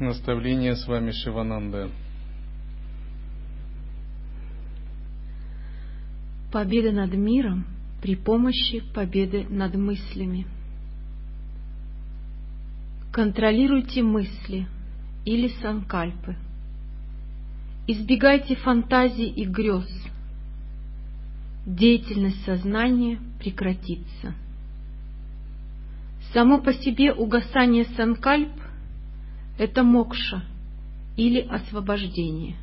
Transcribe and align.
Наставление 0.00 0.76
с 0.76 0.86
вами 0.86 1.10
Шивананда. 1.10 1.90
Победа 6.50 6.90
над 6.90 7.12
миром 7.12 7.66
при 8.00 8.16
помощи 8.16 8.82
победы 8.94 9.46
над 9.50 9.74
мыслями. 9.74 10.46
Контролируйте 13.12 14.02
мысли 14.02 14.66
или 15.26 15.48
санкальпы. 15.60 16.34
Избегайте 17.86 18.56
фантазий 18.56 19.28
и 19.28 19.44
грез. 19.44 19.86
Деятельность 21.66 22.42
сознания 22.46 23.18
прекратится. 23.38 24.32
Само 26.32 26.62
по 26.62 26.72
себе 26.72 27.12
угасание 27.12 27.84
санкальп– 27.84 28.48
это 29.60 29.82
мокша 29.82 30.42
или 31.18 31.42
освобождение. 31.42 32.56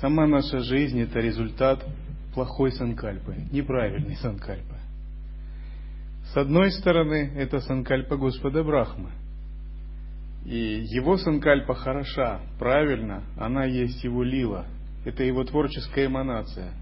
Сама 0.00 0.28
наша 0.28 0.60
жизнь– 0.60 1.00
это 1.00 1.18
результат 1.18 1.84
плохой 2.32 2.70
санкальпы, 2.70 3.48
неправильной 3.50 4.14
санкальпы. 4.14 4.76
С 6.32 6.36
одной 6.36 6.70
стороны, 6.70 7.32
это 7.34 7.58
санкальпа 7.58 8.16
Господа 8.16 8.62
Брахмы. 8.62 9.10
И 10.46 10.84
его 10.88 11.16
санкальпа 11.16 11.74
хороша, 11.74 12.40
правильно, 12.60 13.24
она 13.36 13.64
есть 13.64 14.04
его 14.04 14.22
лила. 14.22 14.66
Это 15.04 15.24
его 15.24 15.42
творческая 15.42 16.06
эманация. 16.06 16.74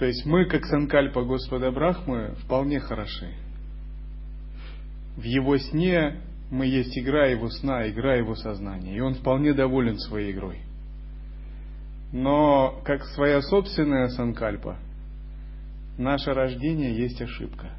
То 0.00 0.04
есть 0.04 0.26
мы, 0.26 0.46
как 0.46 0.64
санкальпа 0.64 1.22
Господа 1.22 1.70
Брахмы, 1.70 2.34
вполне 2.40 2.80
хороши. 2.80 3.32
В 5.16 5.22
его 5.22 5.58
сне 5.58 6.20
мы 6.50 6.66
есть 6.66 6.96
игра 6.98 7.26
его 7.26 7.48
сна, 7.48 7.88
игра 7.88 8.14
его 8.14 8.34
сознания. 8.34 8.96
И 8.96 9.00
он 9.00 9.14
вполне 9.14 9.54
доволен 9.54 9.98
своей 9.98 10.32
игрой. 10.32 10.60
Но 12.12 12.80
как 12.84 13.04
своя 13.06 13.40
собственная 13.40 14.08
санкальпа, 14.08 14.76
наше 15.96 16.32
рождение 16.32 16.94
есть 16.94 17.20
ошибка. 17.22 17.70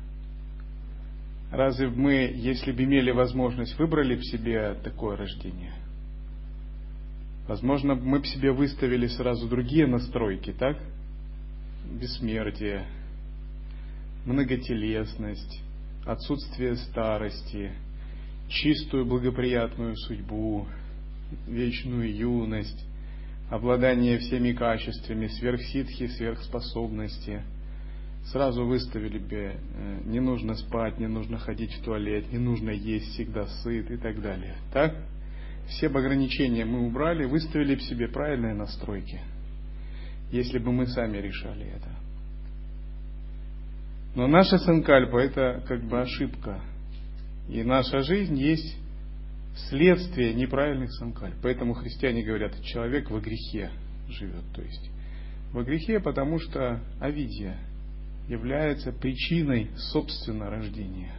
Разве 1.51 1.87
мы, 1.87 2.31
если 2.33 2.71
бы 2.71 2.83
имели 2.83 3.11
возможность, 3.11 3.77
выбрали 3.77 4.15
в 4.15 4.25
себе 4.25 4.73
такое 4.83 5.17
рождение? 5.17 5.73
Возможно, 7.47 7.93
мы 7.93 8.19
бы 8.19 8.25
себе 8.25 8.51
выставили 8.51 9.05
сразу 9.05 9.47
другие 9.47 9.85
настройки, 9.85 10.51
так? 10.51 10.77
Бессмертие, 11.91 12.87
многотелесность, 14.25 15.61
отсутствие 16.05 16.75
старости, 16.75 17.71
чистую 18.49 19.05
благоприятную 19.05 19.95
судьбу, 19.95 20.67
вечную 21.47 22.13
юность, 22.15 22.85
обладание 23.49 24.19
всеми 24.19 24.53
качествами, 24.53 25.27
сверхситхи, 25.27 26.07
сверхспособности. 26.07 27.41
Сразу 28.25 28.65
выставили 28.65 29.17
бы, 29.17 29.35
э, 29.35 29.99
не 30.05 30.21
нужно 30.21 30.55
спать, 30.55 30.97
не 30.97 31.07
нужно 31.07 31.37
ходить 31.37 31.73
в 31.73 31.83
туалет, 31.83 32.31
не 32.31 32.39
нужно 32.39 32.69
есть, 32.69 33.11
всегда 33.13 33.47
сыт 33.63 33.91
и 33.91 33.97
так 33.97 34.21
далее. 34.21 34.55
Так? 34.71 34.95
Все 35.67 35.87
ограничения 35.87 36.65
мы 36.65 36.85
убрали, 36.85 37.25
выставили 37.25 37.75
бы 37.75 37.81
себе 37.81 38.07
правильные 38.07 38.53
настройки, 38.53 39.19
если 40.31 40.59
бы 40.59 40.71
мы 40.71 40.87
сами 40.87 41.17
решали 41.17 41.65
это. 41.65 41.89
Но 44.15 44.27
наша 44.27 44.59
санкальпа– 44.59 45.17
это 45.19 45.63
как 45.67 45.83
бы 45.83 46.01
ошибка. 46.01 46.61
И 47.49 47.63
наша 47.63 48.01
жизнь 48.03 48.37
есть 48.37 48.77
следствие 49.69 50.33
неправильных 50.33 50.91
санкальп. 50.93 51.35
Поэтому 51.41 51.73
христиане 51.73 52.23
говорят, 52.23 52.61
человек 52.63 53.09
во 53.09 53.19
грехе 53.19 53.71
живет. 54.09 54.43
То 54.53 54.61
есть 54.61 54.89
во 55.51 55.63
грехе, 55.63 55.99
потому 55.99 56.39
что 56.39 56.79
авидия 56.99 57.57
является 58.27 58.91
причиной 58.91 59.69
собственно 59.91 60.49
рождения. 60.49 61.13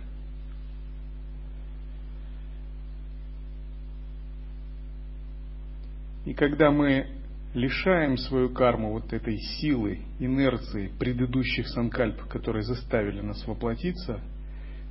И 6.24 6.32
когда 6.32 6.70
мы 6.70 7.06
лишаем 7.54 8.16
свою 8.18 8.50
карму 8.50 8.92
вот 8.92 9.12
этой 9.12 9.38
силы, 9.38 10.00
инерции 10.18 10.90
предыдущих 10.98 11.68
санкальп, 11.68 12.24
которые 12.24 12.64
заставили 12.64 13.20
нас 13.20 13.46
воплотиться, 13.46 14.20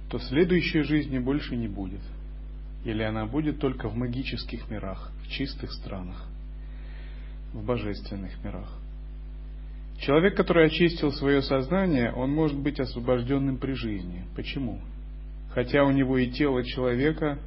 то 0.09 0.17
следующей 0.19 0.81
жизни 0.81 1.19
больше 1.19 1.55
не 1.55 1.67
будет. 1.67 2.01
Или 2.85 3.03
она 3.03 3.25
будет 3.25 3.59
только 3.59 3.89
в 3.89 3.95
магических 3.95 4.69
мирах, 4.69 5.11
в 5.23 5.29
чистых 5.29 5.71
странах, 5.73 6.25
в 7.53 7.65
божественных 7.65 8.31
мирах. 8.43 8.79
Человек, 9.99 10.35
который 10.35 10.65
очистил 10.65 11.11
свое 11.11 11.41
сознание, 11.41 12.11
он 12.11 12.31
может 12.31 12.57
быть 12.57 12.79
освобожденным 12.79 13.57
при 13.57 13.73
жизни. 13.73 14.25
Почему? 14.35 14.79
Хотя 15.51 15.83
у 15.83 15.91
него 15.91 16.17
и 16.17 16.31
тело 16.31 16.63
человека, 16.63 17.39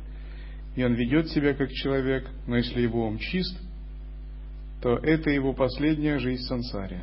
и 0.74 0.84
он 0.84 0.94
ведет 0.94 1.28
себя 1.28 1.54
как 1.54 1.70
человек, 1.72 2.28
но 2.46 2.56
если 2.56 2.80
его 2.80 3.06
ум 3.06 3.18
чист, 3.18 3.58
то 4.82 4.96
это 4.98 5.30
его 5.30 5.52
последняя 5.52 6.18
жизнь 6.18 6.42
в 6.42 6.46
сансаре. 6.46 7.02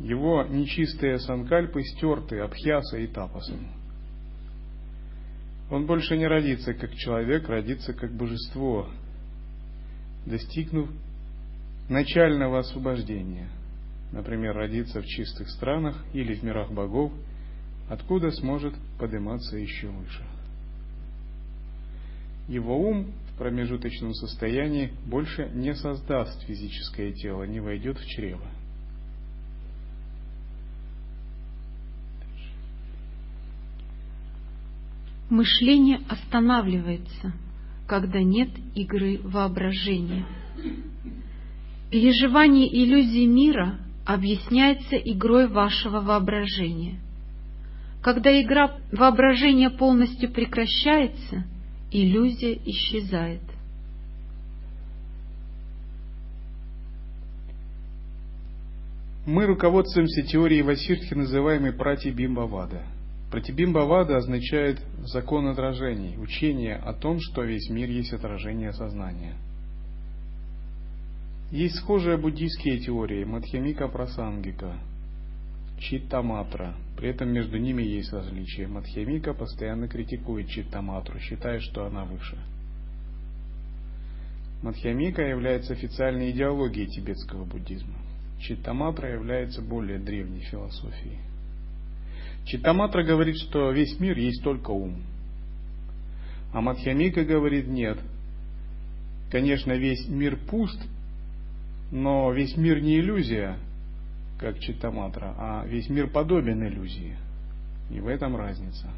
Его 0.00 0.42
нечистые 0.44 1.18
санкальпы 1.18 1.82
стерты 1.82 2.40
абхьяса 2.40 2.98
и 2.98 3.06
тапасом. 3.06 3.68
Он 5.70 5.86
больше 5.86 6.16
не 6.16 6.26
родится 6.26 6.74
как 6.74 6.94
человек, 6.94 7.48
родится 7.48 7.92
как 7.92 8.12
божество, 8.12 8.88
достигнув 10.26 10.90
начального 11.88 12.58
освобождения. 12.58 13.48
Например, 14.12 14.54
родиться 14.54 15.00
в 15.00 15.06
чистых 15.06 15.48
странах 15.48 16.04
или 16.12 16.34
в 16.34 16.42
мирах 16.42 16.70
богов, 16.70 17.12
откуда 17.88 18.30
сможет 18.32 18.74
подниматься 18.98 19.56
еще 19.56 19.88
выше. 19.88 20.22
Его 22.48 22.78
ум 22.78 23.12
в 23.34 23.38
промежуточном 23.38 24.12
состоянии 24.14 24.92
больше 25.06 25.50
не 25.54 25.74
создаст 25.74 26.42
физическое 26.44 27.12
тело, 27.12 27.44
не 27.44 27.60
войдет 27.60 27.98
в 27.98 28.06
чрево. 28.06 28.46
Мышление 35.30 36.00
останавливается, 36.10 37.32
когда 37.86 38.22
нет 38.22 38.50
игры 38.74 39.18
воображения. 39.22 40.26
Переживание 41.90 42.68
иллюзий 42.68 43.26
мира 43.26 43.78
объясняется 44.04 44.96
игрой 44.96 45.48
вашего 45.48 46.00
воображения. 46.00 47.00
Когда 48.02 48.30
игра 48.42 48.76
воображения 48.90 49.70
полностью 49.70 50.30
прекращается, 50.30 51.44
иллюзия 51.92 52.58
исчезает. 52.64 53.42
Мы 59.24 59.46
руководствуемся 59.46 60.22
теорией 60.22 60.62
Васиртхи, 60.62 61.14
называемой 61.14 61.72
Пратибимбавада. 61.72 62.82
Пратибимбавада 63.30 64.16
означает 64.16 64.80
закон 65.04 65.46
отражений, 65.46 66.18
учение 66.18 66.76
о 66.76 66.92
том, 66.92 67.18
что 67.20 67.44
весь 67.44 67.70
мир 67.70 67.88
есть 67.88 68.12
отражение 68.12 68.72
сознания. 68.72 69.36
Есть 71.52 71.76
схожие 71.76 72.16
буддийские 72.16 72.78
теории 72.78 73.24
Мадхьямика 73.24 73.86
Прасангика, 73.86 74.74
Читтаматра. 75.82 76.74
При 76.96 77.08
этом 77.08 77.30
между 77.32 77.58
ними 77.58 77.82
есть 77.82 78.12
различия. 78.12 78.68
Мадхьямика 78.68 79.34
постоянно 79.34 79.88
критикует 79.88 80.48
Читтаматру, 80.48 81.18
считая, 81.18 81.58
что 81.58 81.86
она 81.86 82.04
выше. 82.04 82.38
Мадхьямика 84.62 85.22
является 85.22 85.72
официальной 85.72 86.30
идеологией 86.30 86.86
тибетского 86.86 87.44
буддизма. 87.44 87.94
Читтаматра 88.40 89.12
является 89.12 89.60
более 89.60 89.98
древней 89.98 90.42
философией. 90.42 91.18
Читтаматра 92.44 93.02
говорит, 93.02 93.36
что 93.38 93.72
весь 93.72 93.98
мир 93.98 94.16
есть 94.16 94.42
только 94.44 94.70
ум. 94.70 95.02
А 96.52 96.60
Мадхьямика 96.60 97.24
говорит, 97.24 97.66
нет. 97.66 97.98
Конечно, 99.32 99.72
весь 99.72 100.06
мир 100.06 100.38
пуст, 100.48 100.80
но 101.90 102.30
весь 102.32 102.56
мир 102.56 102.80
не 102.80 102.98
иллюзия, 103.00 103.58
как 104.42 104.58
читаматра, 104.58 105.34
а 105.38 105.64
весь 105.66 105.88
мир 105.88 106.08
подобен 106.08 106.66
иллюзии. 106.66 107.16
И 107.90 108.00
в 108.00 108.08
этом 108.08 108.36
разница. 108.36 108.88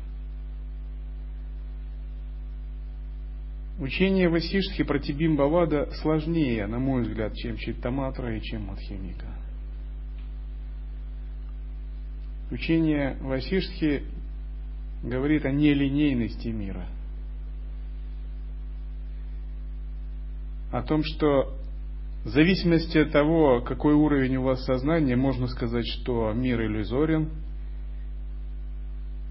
Учение 3.79 4.31
Васиштхи 4.31 4.85
про 4.85 4.99
Тибимбавада 4.99 5.91
сложнее, 6.01 6.67
на 6.67 6.79
мой 6.79 7.03
взгляд, 7.03 7.35
чем 7.35 7.59
Читтаматра 7.59 8.35
и 8.35 8.41
чем 8.41 8.63
Мадхимика. 8.67 9.27
Учение 12.51 13.19
Васиштхи 13.21 14.05
говорит 15.03 15.45
о 15.45 15.51
нелинейности 15.51 16.49
мира. 16.49 16.87
О 20.73 20.83
том, 20.83 21.03
что 21.05 21.59
в 22.25 22.29
зависимости 22.29 22.97
от 22.97 23.13
того, 23.13 23.61
какой 23.61 23.95
уровень 23.95 24.37
у 24.37 24.43
вас 24.43 24.65
сознания, 24.65 25.15
можно 25.15 25.47
сказать, 25.47 25.87
что 25.87 26.33
мир 26.33 26.63
иллюзорен, 26.63 27.29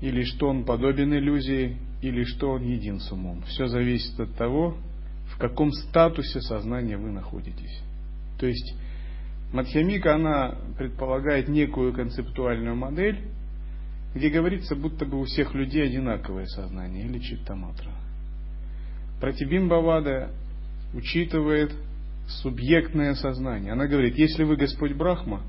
или 0.02 0.24
что 0.24 0.50
он 0.50 0.64
подобен 0.64 1.14
иллюзии, 1.14 1.78
или 2.02 2.24
что 2.24 2.52
он 2.52 2.64
един 2.64 3.00
с 3.00 3.12
умом. 3.12 3.42
Все 3.48 3.68
зависит 3.68 4.20
от 4.20 4.36
того, 4.36 4.78
в 5.34 5.38
каком 5.38 5.72
статусе 5.72 6.42
сознания 6.42 6.98
вы 6.98 7.12
находитесь. 7.12 7.82
То 8.40 8.46
есть 8.46 8.76
Мадхьямика, 9.54 10.16
она 10.16 10.56
предполагает 10.78 11.48
некую 11.48 11.94
концептуальную 11.94 12.76
модель, 12.76 13.20
где 14.16 14.30
говорится, 14.30 14.76
будто 14.76 15.06
бы 15.06 15.20
у 15.20 15.24
всех 15.26 15.54
людей 15.54 15.86
одинаковое 15.86 16.46
сознание, 16.46 17.06
или 17.06 17.20
читтаматра. 17.20 17.92
Пратибимбавада 19.22 20.32
учитывает 20.94 21.72
субъектное 22.28 23.16
сознание. 23.16 23.74
Она 23.74 23.88
говорит, 23.88 24.18
если 24.18 24.44
вы 24.44 24.56
Господь 24.56 24.94
Брахма, 24.94 25.42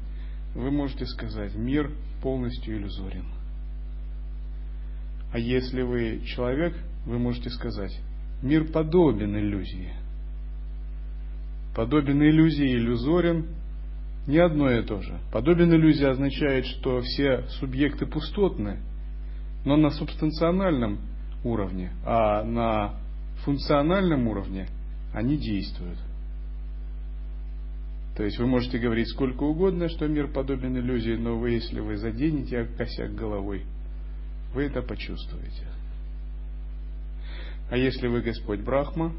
вы 0.54 0.70
можете 0.70 1.06
сказать, 1.06 1.54
мир 1.54 1.90
полностью 2.22 2.76
иллюзорен. 2.76 3.26
А 5.32 5.38
если 5.38 5.82
вы 5.82 6.22
человек, 6.26 6.76
вы 7.06 7.18
можете 7.18 7.50
сказать, 7.50 7.92
мир 8.42 8.70
подобен 8.70 9.36
иллюзии. 9.36 9.92
Подобен 11.74 12.22
иллюзии, 12.22 12.72
иллюзорен 12.72 13.48
не 14.26 14.38
одно 14.38 14.70
и 14.70 14.82
то 14.82 15.02
же. 15.02 15.18
Подобен 15.32 15.74
иллюзии 15.74 16.06
означает, 16.06 16.66
что 16.66 17.00
все 17.00 17.42
субъекты 17.58 18.06
пустотны, 18.06 18.78
но 19.64 19.76
на 19.76 19.90
субстанциональном 19.90 21.00
уровне, 21.42 21.92
а 22.06 22.42
на 22.42 22.94
функциональном 23.44 24.28
уровне 24.28 24.68
они 25.12 25.36
действуют. 25.36 25.98
То 28.16 28.22
есть 28.22 28.38
вы 28.38 28.46
можете 28.46 28.78
говорить 28.78 29.08
сколько 29.08 29.42
угодно, 29.42 29.88
что 29.88 30.06
мир 30.06 30.28
подобен 30.28 30.76
иллюзии, 30.78 31.16
но 31.16 31.36
вы, 31.36 31.52
если 31.52 31.80
вы 31.80 31.96
заденете 31.96 32.64
косяк 32.76 33.14
головой, 33.14 33.64
вы 34.54 34.64
это 34.64 34.82
почувствуете. 34.82 35.66
А 37.70 37.76
если 37.76 38.06
вы 38.06 38.20
Господь 38.20 38.60
Брахма, 38.60 39.12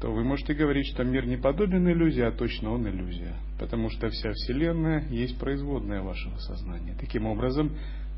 то 0.00 0.12
вы 0.12 0.24
можете 0.24 0.54
говорить, 0.54 0.86
что 0.86 1.04
мир 1.04 1.26
не 1.26 1.36
подобен 1.36 1.88
иллюзии, 1.88 2.22
а 2.22 2.30
точно 2.30 2.72
он 2.72 2.88
иллюзия. 2.88 3.34
Потому 3.58 3.90
что 3.90 4.08
вся 4.08 4.30
Вселенная 4.32 5.06
есть 5.08 5.38
производная 5.38 6.02
вашего 6.02 6.36
сознания. 6.38 6.94
Таким 6.98 7.26
образом, 7.26 7.72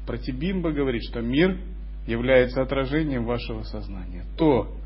Пратибимба 0.07 0.73
говорит, 0.73 1.03
что 1.05 1.21
мир 1.21 1.59
является 2.07 2.63
отражением 2.63 3.25
вашего 3.25 3.63
сознания. 3.63 4.25
То, 4.37 4.77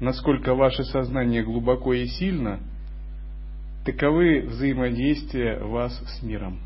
насколько 0.00 0.54
ваше 0.54 0.84
сознание 0.84 1.42
глубоко 1.42 1.94
и 1.94 2.06
сильно, 2.06 2.60
таковы 3.84 4.42
взаимодействия 4.42 5.58
вас 5.58 5.92
с 5.96 6.22
миром. 6.22 6.58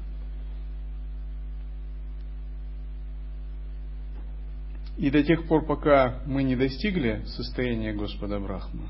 И 4.97 5.11
до 5.11 5.23
тех 5.23 5.47
пор, 5.47 5.65
пока 5.65 6.23
мы 6.27 6.43
не 6.43 6.57
достигли 6.57 7.23
состояния 7.27 7.93
Господа 7.93 8.41
Брахма, 8.41 8.89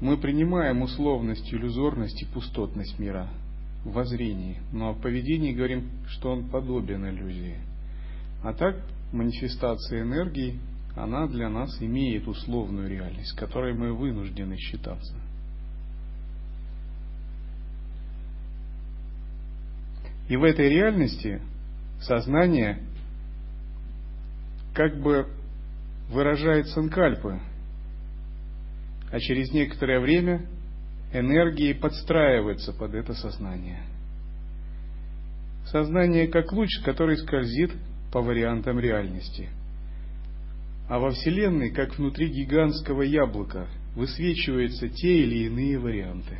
мы 0.00 0.16
принимаем 0.16 0.82
условность, 0.82 1.52
иллюзорность 1.52 2.22
и 2.22 2.26
пустотность 2.26 2.98
мира 2.98 3.28
в 3.84 3.92
воззрении, 3.92 4.60
но 4.72 4.92
в 4.92 5.00
поведении 5.00 5.52
говорим, 5.52 5.90
что 6.08 6.30
он 6.30 6.48
подобен 6.48 7.08
иллюзии. 7.08 7.56
А 8.44 8.52
так, 8.52 8.76
манифестация 9.12 10.02
энергии, 10.02 10.58
она 10.96 11.26
для 11.26 11.48
нас 11.48 11.80
имеет 11.80 12.26
условную 12.28 12.88
реальность, 12.88 13.30
с 13.30 13.34
которой 13.34 13.74
мы 13.74 13.92
вынуждены 13.92 14.56
считаться. 14.56 15.14
И 20.32 20.36
в 20.38 20.44
этой 20.44 20.70
реальности 20.70 21.42
сознание 22.00 22.78
как 24.72 24.98
бы 24.98 25.26
выражает 26.08 26.68
санкальпы, 26.68 27.38
а 29.10 29.20
через 29.20 29.52
некоторое 29.52 30.00
время 30.00 30.46
энергии 31.12 31.74
подстраивается 31.74 32.72
под 32.72 32.94
это 32.94 33.12
сознание. 33.12 33.82
Сознание 35.66 36.28
как 36.28 36.50
луч, 36.50 36.80
который 36.82 37.18
скользит 37.18 37.72
по 38.10 38.22
вариантам 38.22 38.80
реальности. 38.80 39.50
А 40.88 40.98
во 40.98 41.10
Вселенной, 41.10 41.72
как 41.72 41.98
внутри 41.98 42.28
гигантского 42.28 43.02
яблока, 43.02 43.66
высвечиваются 43.94 44.88
те 44.88 45.24
или 45.24 45.44
иные 45.44 45.78
варианты. 45.78 46.38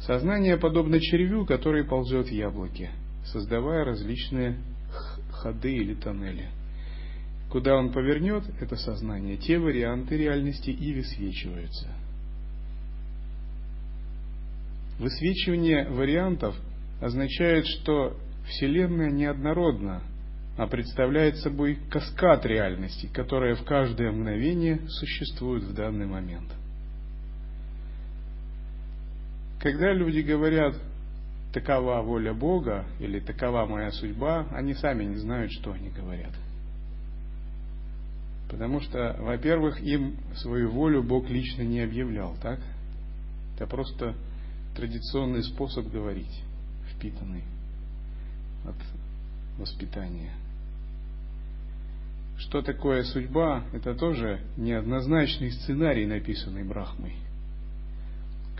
Сознание 0.00 0.56
подобно 0.56 1.00
червю, 1.00 1.44
который 1.46 1.84
ползет 1.84 2.28
в 2.28 2.32
яблоке, 2.32 2.90
создавая 3.26 3.84
различные 3.84 4.56
ходы 5.32 5.74
или 5.74 5.94
тоннели– 5.94 6.48
Куда 7.50 7.74
он 7.74 7.92
повернет 7.92 8.44
это 8.60 8.76
сознание, 8.76 9.36
те 9.36 9.58
варианты 9.58 10.16
реальности 10.16 10.70
и 10.70 10.94
высвечиваются. 10.94 11.88
Высвечивание 15.00 15.88
вариантов 15.88 16.54
означает, 17.00 17.66
что 17.66 18.16
Вселенная 18.46 19.10
неоднородна, 19.10 20.02
а 20.56 20.66
представляет 20.68 21.38
собой 21.38 21.78
каскад 21.90 22.46
реальностей, 22.46 23.08
которые 23.08 23.56
в 23.56 23.64
каждое 23.64 24.12
мгновение 24.12 24.80
существуют 24.86 25.64
в 25.64 25.74
данный 25.74 26.06
момент. 26.06 26.52
Когда 29.60 29.92
люди 29.92 30.20
говорят 30.20 30.74
«такова 31.52 32.00
воля 32.02 32.32
Бога» 32.32 32.84
или 32.98 33.20
«такова 33.20 33.66
моя 33.66 33.90
судьба», 33.92 34.46
они 34.52 34.74
сами 34.74 35.04
не 35.04 35.16
знают, 35.16 35.52
что 35.52 35.72
они 35.72 35.90
говорят– 35.90 36.32
Потому 38.50 38.80
что, 38.80 39.16
во-первых, 39.20 39.80
им 39.80 40.16
свою 40.34 40.70
волю 40.70 41.04
Бог 41.04 41.30
лично 41.30 41.62
не 41.62 41.80
объявлял, 41.80 42.36
так? 42.42 42.58
Это 43.54 43.66
просто 43.68 44.16
традиционный 44.74 45.44
способ 45.44 45.88
говорить, 45.88 46.42
впитанный 46.92 47.44
от 48.66 48.74
воспитания. 49.56 50.32
Что 52.38 52.60
такое 52.60 53.04
судьба? 53.04 53.62
Это 53.72 53.94
тоже 53.94 54.40
неоднозначный 54.56 55.52
сценарий, 55.52 56.06
написанный 56.06 56.64
Брахмой. 56.64 57.14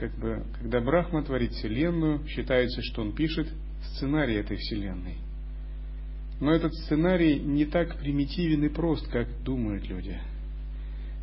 Как 0.01 0.13
бы, 0.19 0.43
когда 0.59 0.81
Брахма 0.81 1.23
творит 1.23 1.53
Вселенную, 1.53 2.27
считается, 2.27 2.83
что 2.83 3.03
он 3.03 3.13
пишет 3.13 3.47
сценарий 3.95 4.35
этой 4.35 4.57
Вселенной– 4.57 5.19
но 6.41 6.53
этот 6.53 6.75
сценарий 6.75 7.39
не 7.39 7.67
так 7.67 7.99
примитивен 7.99 8.65
и 8.65 8.69
прост, 8.71 9.07
как 9.09 9.29
думают 9.43 9.87
люди. 9.87 10.19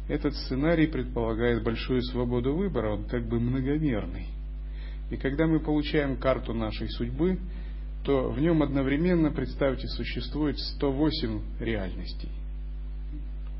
Этот 0.07 0.35
сценарий 0.35 0.87
предполагает 0.87 1.63
большую 1.63 2.01
свободу 2.03 2.55
выбора, 2.55 2.93
он 2.93 3.05
как 3.05 3.27
бы 3.27 3.39
многомерный. 3.39 4.27
И 5.09 5.17
когда 5.17 5.47
мы 5.47 5.59
получаем 5.59 6.17
карту 6.17 6.53
нашей 6.53 6.87
судьбы, 6.89 7.39
то 8.05 8.29
в 8.29 8.39
нем 8.39 8.61
одновременно, 8.61 9.31
представьте, 9.31 9.87
существует 9.87 10.59
108 10.59 11.41
реальностей. 11.59 12.29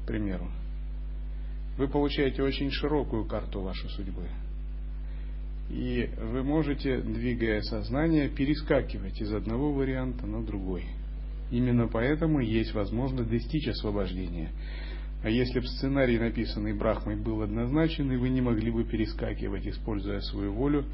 К 0.04 0.08
примеру. 0.08 0.50
Вы 1.78 1.88
получаете 1.88 2.44
очень 2.44 2.72
широкую 2.72 3.26
карту 3.26 3.62
вашей 3.62 3.90
судьбы. 3.90 4.30
И 5.70 6.10
вы 6.22 6.44
можете, 6.44 7.00
двигая 7.00 7.62
сознание, 7.62 8.30
перескакивать 8.30 9.22
из 9.22 9.34
одного 9.34 9.74
варианта 9.74 10.26
на 10.26 10.46
другой– 10.46 10.86
Именно 11.52 11.88
поэтому 11.88 12.40
есть 12.40 12.74
возможность 12.74 13.30
достичь 13.30 13.68
освобождения. 13.68 14.50
А 15.24 15.30
если 15.30 15.60
бы 15.60 15.68
сценарий, 15.68 16.20
написанный 16.20 16.74
Брахмой, 16.74 17.16
был 17.16 17.42
однозначен, 17.42 18.12
и 18.12 18.18
вы 18.18 18.30
не 18.30 18.42
могли 18.42 18.70
бы 18.70 18.84
перескакивать, 18.84 19.66
используя 19.66 20.20
свою 20.20 20.54
волю, 20.54 20.86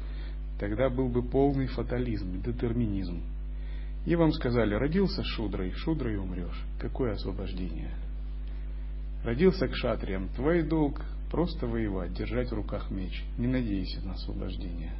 тогда 0.58 0.88
был 0.88 1.08
бы 1.08 1.22
полный 1.22 1.66
фатализм, 1.66 2.40
детерминизм. 2.42 3.20
И 4.06 4.14
вам 4.16 4.32
сказали, 4.32 4.74
родился 4.74 5.22
шудрой, 5.24 5.72
шудрой 5.72 6.16
умрешь. 6.16 6.64
Какое 6.78 7.12
освобождение? 7.12 7.90
Родился 9.24 9.66
к 9.66 9.74
шатриям, 9.74 10.28
твой 10.36 10.62
долг 10.62 11.00
просто 11.34 11.66
воевать, 11.66 12.14
держать 12.14 12.52
в 12.52 12.54
руках 12.54 12.92
меч. 12.92 13.24
Не 13.38 13.48
надейся 13.48 14.00
на 14.06 14.12
освобождение. 14.12 14.92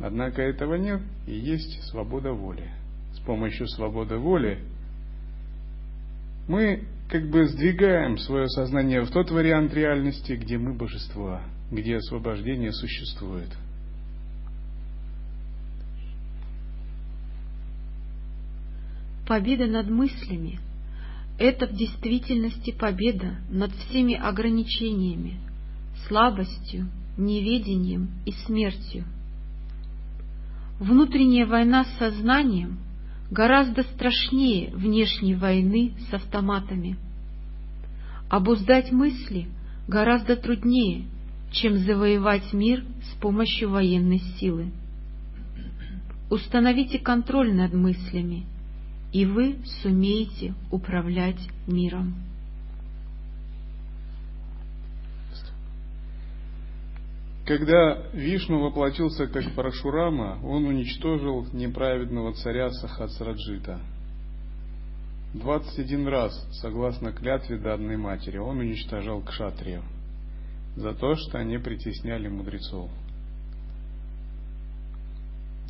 Однако 0.00 0.40
этого 0.40 0.76
нет, 0.76 1.02
и 1.26 1.34
есть 1.34 1.82
свобода 1.90 2.32
воли 2.32 2.66
с 3.12 3.18
помощью 3.26 3.68
свободы 3.68 4.16
воли, 4.16 4.60
мы 6.48 6.84
как 7.10 7.28
бы 7.28 7.46
сдвигаем 7.46 8.16
свое 8.16 8.48
сознание 8.48 9.02
в 9.02 9.10
тот 9.10 9.30
вариант 9.30 9.74
реальности, 9.74 10.32
где 10.32 10.56
мы 10.56 10.72
божества, 10.72 11.42
где 11.70 11.96
освобождение 11.96 12.72
существует. 12.72 13.50
Победа 19.26 19.66
над 19.66 19.90
мыслями– 19.90 20.58
это 21.38 21.66
в 21.66 21.72
действительности 21.72 22.72
победа 22.72 23.36
над 23.48 23.72
всеми 23.72 24.14
ограничениями, 24.14 25.38
слабостью, 26.08 26.88
неведением 27.16 28.10
и 28.26 28.32
смертью. 28.46 29.04
Внутренняя 30.80 31.46
война 31.46 31.84
с 31.84 31.98
сознанием 31.98 32.78
гораздо 33.30 33.82
страшнее 33.82 34.70
внешней 34.74 35.34
войны 35.34 35.92
с 36.08 36.14
автоматами. 36.14 36.96
Обуздать 38.28 38.90
мысли 38.90 39.48
гораздо 39.86 40.36
труднее, 40.36 41.06
чем 41.52 41.78
завоевать 41.78 42.52
мир 42.52 42.84
с 43.02 43.20
помощью 43.20 43.70
военной 43.70 44.18
силы. 44.38 44.72
Установите 46.30 46.98
контроль 46.98 47.54
над 47.54 47.72
мыслями, 47.72 48.44
и 49.12 49.24
вы 49.24 49.58
сумеете 49.82 50.54
управлять 50.70 51.40
миром. 51.66 52.14
Когда 57.46 58.10
Вишну 58.12 58.60
воплотился 58.60 59.26
как 59.26 59.54
Парашурама, 59.54 60.38
он 60.44 60.66
уничтожил 60.66 61.46
неправедного 61.54 62.34
царя 62.34 62.70
Сахасраджита. 62.70 63.80
21 65.32 66.08
раз, 66.08 66.46
согласно 66.60 67.12
клятве 67.12 67.56
данной 67.58 67.96
матери, 67.96 68.36
он 68.36 68.58
уничтожал 68.58 69.22
кшатриев 69.22 69.82
за 70.76 70.92
то, 70.92 71.14
что 71.16 71.38
они 71.38 71.56
притесняли 71.56 72.28
мудрецов. 72.28 72.90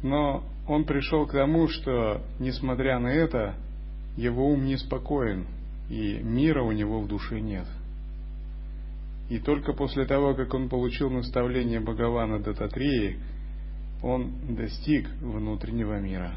Но 0.02 0.44
он 0.68 0.84
пришел 0.84 1.26
к 1.26 1.32
тому, 1.32 1.66
что, 1.68 2.22
несмотря 2.38 2.98
на 2.98 3.08
это, 3.08 3.54
его 4.16 4.52
ум 4.52 4.66
неспокоен, 4.66 5.46
и 5.88 6.18
мира 6.18 6.62
у 6.62 6.72
него 6.72 7.00
в 7.00 7.08
душе 7.08 7.40
нет. 7.40 7.66
И 9.30 9.38
только 9.38 9.72
после 9.72 10.04
того, 10.04 10.34
как 10.34 10.52
он 10.52 10.68
получил 10.68 11.10
наставление 11.10 11.80
Бхагавана 11.80 12.38
Дататреи, 12.40 13.18
он 14.02 14.54
достиг 14.54 15.08
внутреннего 15.20 15.98
мира. 16.00 16.34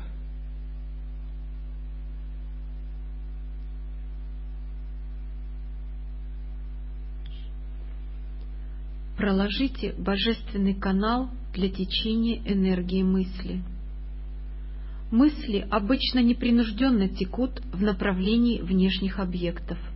Проложите 9.18 9.94
божественный 9.98 10.74
канал 10.74 11.30
для 11.54 11.70
течения 11.70 12.42
энергии 12.46 13.04
мысли. 13.04 13.62
Мысли 15.12 15.68
обычно 15.70 16.20
непринужденно 16.20 17.10
текут 17.10 17.62
в 17.74 17.82
направлении 17.82 18.62
внешних 18.62 19.20
объектов– 19.20 19.77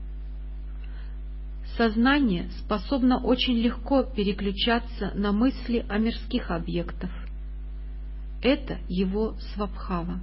Сознание 1.78 2.50
способно 2.62 3.20
очень 3.20 3.58
легко 3.58 4.04
переключаться 4.04 5.12
на 5.14 5.34
мысли 5.34 5.86
о 5.90 5.98
мирских 5.98 6.50
объектах. 6.50 7.12
Это 8.42 8.78
его 8.88 9.36
свабхава. 9.54 10.20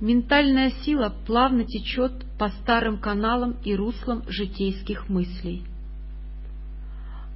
Ментальная 0.00 0.70
сила 0.82 1.14
плавно 1.26 1.64
течет 1.64 2.12
по 2.38 2.48
старым 2.48 2.98
каналам 2.98 3.56
и 3.62 3.74
руслам 3.74 4.22
житейских 4.28 5.10
мыслей. 5.10 5.62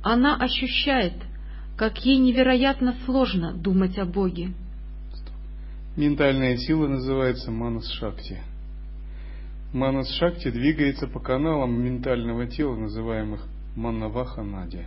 Она 0.03 0.37
ощущает, 0.37 1.15
как 1.77 2.07
ей 2.07 2.17
невероятно 2.17 2.95
сложно 3.05 3.53
думать 3.53 3.99
о 3.99 4.07
Боге. 4.07 4.55
Ментальная 5.97 6.57
сила 6.57 6.89
называется 6.89 7.51
манас 7.51 7.89
шакти– 7.93 8.39
Манас 9.75 10.09
Шакти 10.19 10.53
двигается 10.53 11.09
по 11.09 11.19
каналам 11.19 11.83
ментального 11.83 12.47
тела, 12.47 12.77
называемых 12.77 13.45
Маннаваха 13.75 14.45
Нади. 14.45 14.85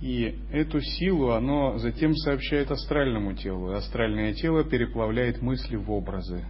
И 0.00 0.36
эту 0.50 0.80
силу 0.80 1.30
оно 1.30 1.78
затем 1.78 2.16
сообщает 2.16 2.72
астральному 2.72 3.34
телу. 3.34 3.72
Астральное 3.72 4.34
тело 4.34 4.64
переплавляет 4.64 5.40
мысли 5.40 5.76
в 5.76 5.88
образы. 5.92 6.44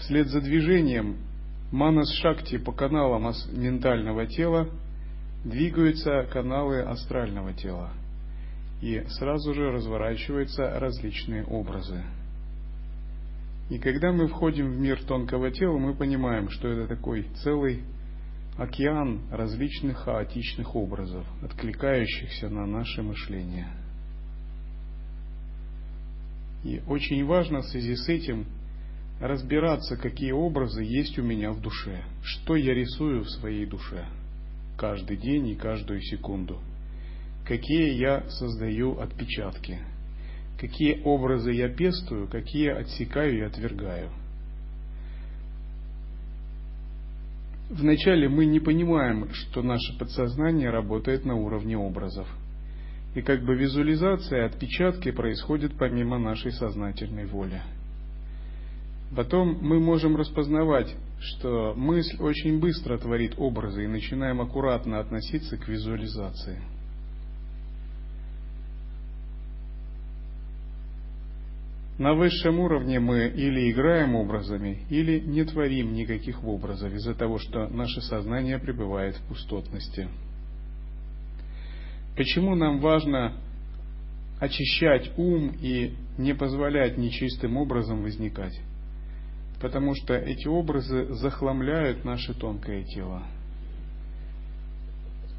Вслед 0.00 0.26
за 0.26 0.40
движением 0.40 1.18
Манас 1.70 2.12
Шакти 2.14 2.58
по 2.58 2.72
каналам 2.72 3.32
ментального 3.52 4.26
тела 4.26 4.68
двигаются 5.44 6.24
каналы 6.32 6.80
астрального 6.80 7.52
тела. 7.52 7.92
И 8.84 9.02
сразу 9.08 9.54
же 9.54 9.70
разворачиваются 9.70 10.78
различные 10.78 11.42
образы. 11.44 12.02
И 13.70 13.78
когда 13.78 14.12
мы 14.12 14.26
входим 14.26 14.72
в 14.72 14.78
мир 14.78 15.02
тонкого 15.04 15.50
тела, 15.50 15.78
мы 15.78 15.94
понимаем, 15.94 16.50
что 16.50 16.68
это 16.68 16.86
такой 16.86 17.22
целый 17.42 17.82
океан 18.58 19.22
различных 19.30 19.96
хаотичных 20.00 20.76
образов, 20.76 21.24
откликающихся 21.42 22.50
на 22.50 22.66
наше 22.66 23.02
мышление. 23.02 23.68
И 26.62 26.82
очень 26.86 27.24
важно 27.24 27.60
в 27.60 27.68
связи 27.68 27.96
с 27.96 28.06
этим 28.06 28.44
разбираться, 29.18 29.96
какие 29.96 30.32
образы 30.32 30.82
есть 30.82 31.18
у 31.18 31.22
меня 31.22 31.52
в 31.52 31.62
душе, 31.62 32.04
что 32.22 32.54
я 32.54 32.74
рисую 32.74 33.22
в 33.22 33.30
своей 33.30 33.64
душе 33.64 34.04
каждый 34.76 35.16
день 35.16 35.48
и 35.48 35.54
каждую 35.54 36.02
секунду, 36.02 36.60
какие 37.46 37.92
я 37.94 38.28
создаю 38.28 38.98
отпечатки– 38.98 39.78
какие 40.58 41.02
образы 41.04 41.52
я 41.52 41.68
пестую, 41.68 42.28
какие 42.28 42.68
отсекаю 42.70 43.38
и 43.38 43.42
отвергаю. 43.42 44.08
Вначале 47.70 48.28
мы 48.28 48.44
не 48.46 48.60
понимаем, 48.60 49.28
что 49.32 49.62
наше 49.62 49.98
подсознание 49.98 50.70
работает 50.70 51.24
на 51.24 51.34
уровне 51.34 51.76
образов. 51.76 52.28
И 53.14 53.22
как 53.22 53.44
бы 53.44 53.54
визуализация, 53.54 54.46
отпечатки 54.46 55.10
происходят 55.10 55.72
помимо 55.78 56.18
нашей 56.18 56.52
сознательной 56.52 57.26
воли. 57.26 57.60
Потом 59.16 59.58
мы 59.60 59.78
можем 59.80 60.16
распознавать, 60.16 60.94
что 61.20 61.74
мысль 61.76 62.16
очень 62.20 62.58
быстро 62.58 62.98
творит 62.98 63.34
образы 63.38 63.84
и 63.84 63.88
начинаем 63.88 64.40
аккуратно 64.40 64.98
относиться 64.98 65.56
к 65.56 65.68
визуализации– 65.68 66.58
На 71.98 72.12
высшем 72.14 72.58
уровне 72.58 72.98
мы 72.98 73.28
или 73.28 73.70
играем 73.70 74.16
образами, 74.16 74.84
или 74.90 75.20
не 75.20 75.44
творим 75.44 75.92
никаких 75.92 76.42
образов 76.42 76.92
из-за 76.92 77.14
того, 77.14 77.38
что 77.38 77.68
наше 77.68 78.00
сознание 78.00 78.58
пребывает 78.58 79.14
в 79.16 79.28
пустотности. 79.28 80.08
Почему 82.16 82.56
нам 82.56 82.80
важно 82.80 83.34
очищать 84.40 85.16
ум 85.16 85.52
и 85.60 85.94
не 86.18 86.34
позволять 86.34 86.98
нечистым 86.98 87.56
образом 87.56 88.02
возникать? 88.02 88.58
Потому 89.60 89.94
что 89.94 90.14
эти 90.14 90.48
образы 90.48 91.14
захламляют 91.14 92.04
наше 92.04 92.34
тонкое 92.34 92.82
тело. 92.82 93.22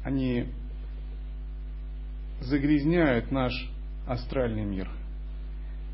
Они 0.02 0.46
загрязняют 2.40 3.30
наш 3.30 3.52
астральный 4.06 4.64
мир– 4.64 4.90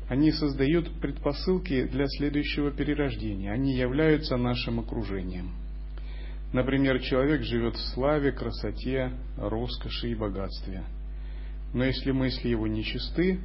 они 0.09 0.31
создают 0.31 0.91
предпосылки 0.99 1.85
для 1.85 2.07
следующего 2.07 2.71
перерождения. 2.71 3.51
Они 3.51 3.75
являются 3.75 4.37
нашим 4.37 4.79
окружением. 4.79 5.51
Например, 6.51 6.99
человек 6.99 7.43
живет 7.43 7.75
в 7.75 7.93
славе, 7.93 8.31
красоте, 8.31 9.11
роскоши 9.37 10.11
и 10.11 10.15
богатстве. 10.15 10.83
Но 11.73 11.83
если 11.83 12.11
мысли 12.11 12.49
его 12.49 12.67
нечисты, 12.67 13.39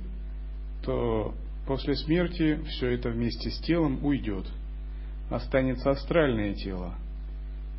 то 0.84 1.34
после 1.66 1.94
смерти 1.96 2.60
все 2.68 2.88
это 2.88 3.08
вместе 3.10 3.50
с 3.50 3.58
телом 3.60 4.04
уйдет. 4.04 4.44
Останется 5.30 5.90
астральное 5.90 6.54
тело. 6.54 6.94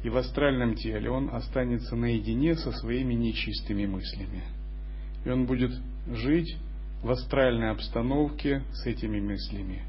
И 0.03 0.09
в 0.09 0.17
астральном 0.17 0.75
теле 0.75 1.11
он 1.11 1.29
останется 1.31 1.95
наедине 1.95 2.55
со 2.55 2.71
своими 2.71 3.13
нечистыми 3.13 3.85
мыслями. 3.85 4.43
И 5.25 5.29
он 5.29 5.45
будет 5.45 5.71
жить 6.11 6.55
в 7.03 7.11
астральной 7.11 7.71
обстановке 7.71 8.63
с 8.73 8.85
этими 8.85 9.19
мыслями. 9.19 9.83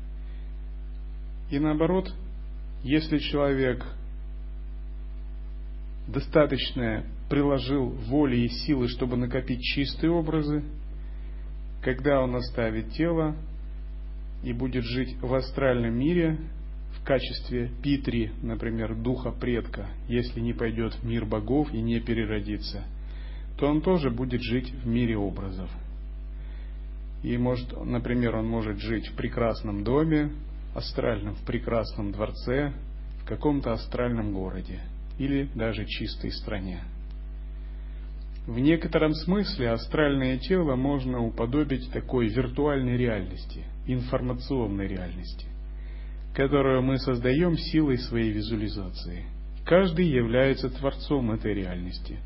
И 1.50 1.58
наоборот, 1.58 2.12
если 2.82 3.18
человек 3.18 3.84
достаточно 6.06 7.04
приложил 7.28 7.88
воли 7.88 8.36
и 8.36 8.48
силы, 8.48 8.88
чтобы 8.88 9.16
накопить 9.16 9.60
чистые 9.60 10.10
образы, 10.10 10.64
когда 11.82 12.20
он 12.20 12.34
оставит 12.36 12.92
тело 12.92 13.36
и 14.44 14.52
будет 14.52 14.84
жить 14.84 15.16
в 15.20 15.34
астральном 15.34 15.98
мире 15.98 16.38
в 16.98 17.04
качестве 17.04 17.70
питри, 17.82 18.32
например, 18.42 18.94
духа 18.94 19.30
предка, 19.30 19.86
если 20.08 20.40
не 20.40 20.52
пойдет 20.52 20.94
в 20.94 21.04
мир 21.04 21.24
богов 21.24 21.72
и 21.72 21.80
не 21.80 22.00
переродится, 22.00 22.84
то 23.58 23.66
он 23.66 23.80
тоже 23.80 24.10
будет 24.10 24.42
жить 24.42 24.70
в 24.70 24.86
мире 24.86 25.16
образов. 25.16 25.70
И 27.22 27.36
может, 27.36 27.72
например, 27.84 28.36
он 28.36 28.46
может 28.46 28.78
жить 28.78 29.08
в 29.08 29.14
прекрасном 29.14 29.84
доме, 29.84 30.30
астральном, 30.74 31.34
в 31.34 31.44
прекрасном 31.44 32.12
дворце, 32.12 32.72
в 33.22 33.26
каком-то 33.26 33.72
астральном 33.72 34.32
городе. 34.32 34.80
или 35.20 35.48
даже 35.54 35.84
чистой 35.84 36.32
стране. 36.32 36.80
В 38.46 38.58
некотором 38.58 39.12
смысле 39.12 39.70
астральное 39.70 40.38
тело 40.38 40.74
можно 40.76 41.20
уподобить 41.20 41.92
такой 41.92 42.28
виртуальной 42.28 42.96
реальности, 42.96 43.64
информационной 43.86 44.88
реальности, 44.88 45.46
которую 46.34 46.82
мы 46.82 46.96
создаем 46.98 47.58
силой 47.58 47.98
своей 47.98 48.32
визуализации. 48.32 49.26
Каждый 49.66 50.06
является 50.06 50.70
творцом 50.70 51.32
этой 51.32 51.52
реальности. 51.52 52.16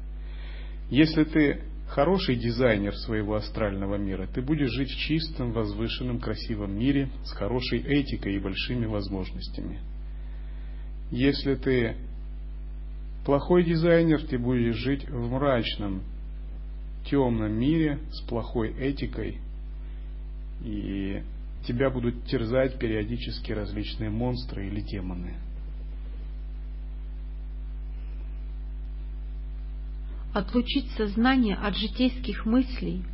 Если 0.89 1.25
ты 1.25 1.63
хороший 1.95 2.35
дизайнер 2.35 2.93
своего 2.97 3.37
астрального 3.37 3.95
мира, 3.95 4.27
ты 4.27 4.43
будешь 4.43 4.73
жить 4.73 4.91
в 4.91 4.99
чистом, 4.99 5.53
возвышенном, 5.53 6.19
красивом 6.19 6.77
мире 6.77 7.09
с 7.25 7.31
хорошей 7.33 7.79
этикой 7.79 8.35
и 8.35 8.41
большими 8.41 8.87
возможностями. 8.87 9.79
Если 11.13 11.55
ты 11.55 11.95
плохой 13.25 13.63
дизайнер, 13.63 14.21
ты 14.27 14.39
будешь 14.39 14.75
жить 14.75 15.09
в 15.09 15.31
мрачном, 15.31 16.03
темном 17.09 17.53
мире 17.53 18.01
с 18.11 18.23
плохой 18.23 18.75
этикой, 18.77 19.39
и 20.65 21.23
тебя 21.65 21.91
будут 21.91 22.25
терзать 22.27 22.77
периодически 22.77 23.53
различные 23.53 24.11
монстры 24.11 24.67
или 24.67 24.81
демоны. 24.81 25.37
Отлучить 30.35 30.91
сознание 30.97 31.55
от 31.55 31.77
житейских 31.77 32.45
мыслей, 32.45 33.05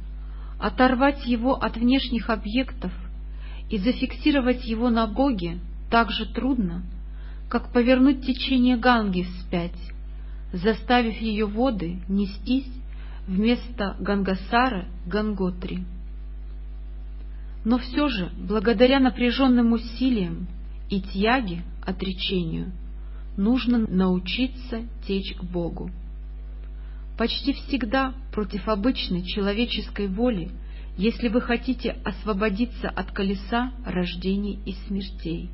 оторвать 0.59 1.27
его 1.27 1.55
от 1.55 1.77
внешних 1.77 2.31
объектов 2.31 2.93
и 3.69 3.77
зафиксировать 3.77 4.65
его 4.65 4.89
на 4.89 5.07
Боге 5.07 5.59
так 5.91 6.11
же 6.11 6.25
трудно, 6.33 6.83
как 7.51 7.75
повернуть 7.75 8.25
течение 8.25 8.79
Ганги 8.79 9.25
вспять, 9.25 9.77
заставив 10.55 11.21
ее 11.21 11.45
воды 11.45 12.01
нестись 12.09 12.73
вместо 13.27 13.97
Гангасара 14.01 14.87
Ганготри. 15.05 15.85
Но 17.67 17.77
все 17.77 18.09
же, 18.09 18.33
благодаря 18.49 18.99
напряженным 18.99 19.75
усилиям 19.75 20.47
и 20.89 21.03
тяге, 21.03 21.65
отречению, 21.85 22.73
нужно 23.37 23.79
научиться 23.79 24.87
течь 25.07 25.35
к 25.37 25.45
Богу. 25.45 25.91
Почти 27.21 27.53
всегда 27.53 28.15
против 28.33 28.67
обычной 28.67 29.23
человеческой 29.23 30.09
воли, 30.09 30.51
если 30.97 31.29
вы 31.29 31.43
хотите 31.43 31.91
освободиться 32.03 32.89
от 32.89 33.13
колеса 33.13 33.75
рождений 33.85 34.59
и 34.65 34.73
смертей. 34.87 35.51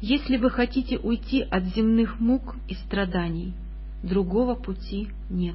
Если 0.00 0.38
вы 0.38 0.50
хотите 0.50 0.98
уйти 0.98 1.42
от 1.42 1.66
земных 1.66 2.18
мук 2.18 2.56
и 2.66 2.74
страданий, 2.74 3.54
другого 4.02 4.56
пути 4.56 5.10
нет. 5.30 5.54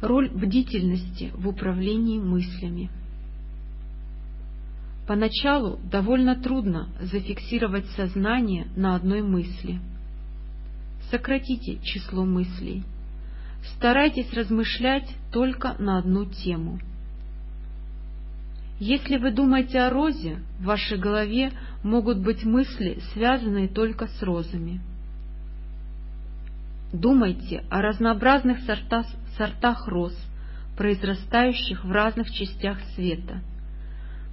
Роль 0.00 0.30
бдительности 0.30 1.32
в 1.34 1.48
управлении 1.48 2.20
мыслями. 2.20 2.90
Поначалу 5.08 5.80
довольно 5.90 6.36
трудно 6.36 6.90
зафиксировать 7.00 7.86
сознание 7.96 8.68
на 8.76 8.94
одной 8.94 9.22
мысли. 9.22 9.80
Сократите 11.10 11.78
число 11.82 12.24
мыслей. 12.24 12.84
Старайтесь 13.76 14.32
размышлять 14.32 15.08
только 15.32 15.74
на 15.78 15.98
одну 15.98 16.24
тему– 16.24 16.78
если 18.80 19.18
вы 19.18 19.30
думаете 19.30 19.78
о 19.78 19.90
розе, 19.90 20.38
в 20.58 20.64
вашей 20.64 20.96
голове 20.96 21.52
могут 21.82 22.18
быть 22.20 22.44
мысли, 22.44 22.98
связанные 23.12 23.68
только 23.68 24.06
с 24.06 24.22
розами. 24.22 24.80
Думайте 26.90 27.62
о 27.68 27.82
разнообразных 27.82 28.60
сортах, 28.60 29.06
сортах 29.36 29.86
роз, 29.86 30.16
произрастающих 30.78 31.84
в 31.84 31.92
разных 31.92 32.30
частях 32.30 32.80
света. 32.94 33.42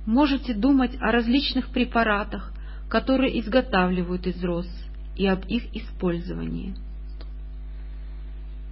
Можете 0.06 0.54
думать 0.54 0.96
о 1.02 1.12
различных 1.12 1.68
препаратах, 1.72 2.54
которые 2.90 3.42
изготавливают 3.42 4.28
из 4.28 4.42
роз, 4.42 4.68
и 5.17 5.25
об 5.27 5.45
их 5.45 5.75
использовании. 5.75 6.75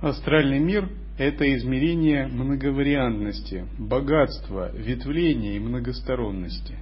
Астральный 0.01 0.59
мир 0.59 0.89
это 1.17 1.45
измерение 1.55 2.27
многовариантности, 2.27 3.65
богатства, 3.79 4.71
ветвления 4.75 5.55
и 5.55 5.59
многосторонности. 5.59 6.75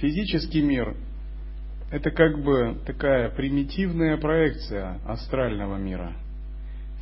Физический 0.00 0.62
мир– 0.62 0.96
это 1.92 2.10
как 2.10 2.42
бы 2.42 2.78
такая 2.86 3.30
примитивная 3.30 4.16
проекция 4.16 5.00
астрального 5.06 5.76
мира. 5.76 6.16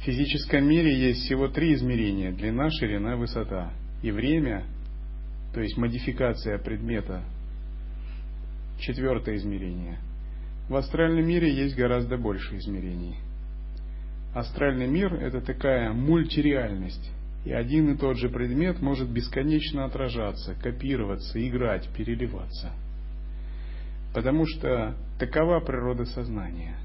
В 0.01 0.05
физическом 0.05 0.69
мире 0.69 0.95
есть 0.95 1.23
всего 1.23 1.49
три 1.49 1.75
измерения– 1.75 2.33
длина, 2.33 2.69
ширина, 2.71 3.17
высота. 3.17 3.73
И 4.03 4.11
время, 4.11 4.65
то 5.55 5.61
есть 5.61 5.77
модификация 5.77 6.59
предмета– 6.59 7.23
четвертое 8.81 9.37
измерение. 9.37 9.99
В 10.69 10.77
астральном 10.77 11.27
мире 11.27 11.53
есть 11.55 11.77
гораздо 11.77 12.17
больше 12.17 12.57
измерений– 12.57 13.17
астральный 14.37 14.87
мир– 14.87 15.15
это 15.21 15.41
такая 15.41 15.93
мультиреальность. 15.93 17.11
И 17.45 17.53
один 17.53 17.93
и 17.93 17.97
тот 17.97 18.19
же 18.19 18.29
предмет 18.29 18.81
может 18.81 19.09
бесконечно 19.09 19.85
отражаться, 19.85 20.55
копироваться, 20.61 21.47
играть, 21.47 21.89
переливаться. 21.97 22.73
Потому 24.13 24.47
что 24.47 24.97
такова 25.19 25.61
природа 25.61 26.05
сознания. 26.07 26.77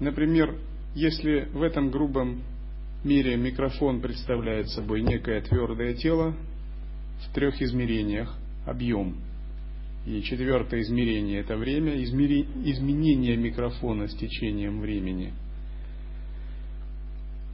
Например, 0.00 0.56
если 0.94 1.48
в 1.52 1.62
этом 1.62 1.90
грубом 1.90 2.42
мире 3.04 3.36
микрофон 3.36 4.00
представляет 4.00 4.68
собой 4.70 5.02
некое 5.02 5.40
твердое 5.42 5.94
тело 5.94 6.34
в 7.26 7.34
трех 7.34 7.60
измерениях, 7.62 8.36
объем– 8.66 9.16
и 10.08 10.22
четвертое 10.22 10.80
измерение– 10.80 11.40
это 11.40 11.56
время 11.56 12.02
измери... 12.02 12.46
изменения 12.64 13.36
микрофона 13.36 14.08
с 14.08 14.14
течением 14.14 14.80
времени. 14.80 15.34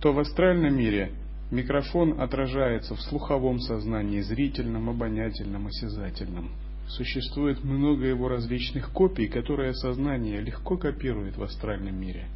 То 0.00 0.12
в 0.12 0.20
астральном 0.20 0.76
мире 0.76 1.10
микрофон 1.50 2.20
отражается 2.20 2.94
в 2.94 3.00
слуховом 3.00 3.58
сознании, 3.58 4.20
зрительном, 4.20 4.88
обонятельном, 4.88 5.66
осязательном. 5.66 6.50
Существует 6.86 7.64
много 7.64 8.06
его 8.06 8.28
различных 8.28 8.92
копий, 8.92 9.26
которые 9.26 9.74
сознание 9.74 10.40
легко 10.40 10.76
копирует 10.76 11.36
в 11.36 11.42
астральном 11.42 11.98
мире. 11.98 12.26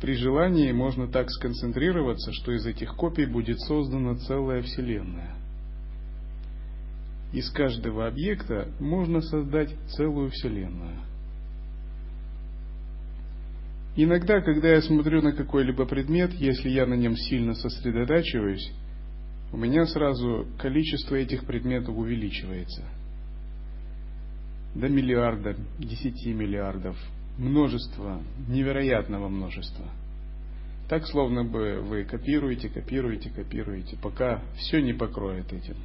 При 0.00 0.14
желании 0.14 0.70
можно 0.70 1.08
так 1.08 1.30
сконцентрироваться, 1.30 2.32
что 2.32 2.52
из 2.52 2.64
этих 2.64 2.94
копий 2.94 3.26
будет 3.26 3.58
создана 3.60 4.14
целая 4.16 4.62
Вселенная– 4.62 5.34
из 7.34 7.50
каждого 7.50 8.06
объекта 8.06 8.68
можно 8.78 9.20
создать 9.20 9.74
целую 9.96 10.30
Вселенную. 10.30 11.00
Иногда, 13.96 14.40
когда 14.40 14.68
я 14.68 14.82
смотрю 14.82 15.20
на 15.20 15.32
какой-либо 15.32 15.84
предмет, 15.84 16.32
если 16.34 16.70
я 16.70 16.86
на 16.86 16.94
нем 16.94 17.16
сильно 17.16 17.54
сосредотачиваюсь, 17.54 18.72
у 19.52 19.56
меня 19.56 19.84
сразу 19.86 20.46
количество 20.58 21.16
этих 21.16 21.44
предметов 21.44 21.96
увеличивается. 21.96 22.84
До 24.76 24.88
миллиарда, 24.88 25.56
десяти 25.78 26.32
миллиардов, 26.32 26.96
множество, 27.36 28.22
невероятного 28.48 29.28
множества. 29.28 29.86
Так, 30.88 31.04
словно 31.08 31.44
бы 31.44 31.80
вы 31.80 32.04
копируете, 32.04 32.68
копируете, 32.68 33.30
копируете, 33.30 33.96
пока 34.00 34.42
все 34.56 34.80
не 34.80 34.92
покроет 34.92 35.52
этим. 35.52 35.76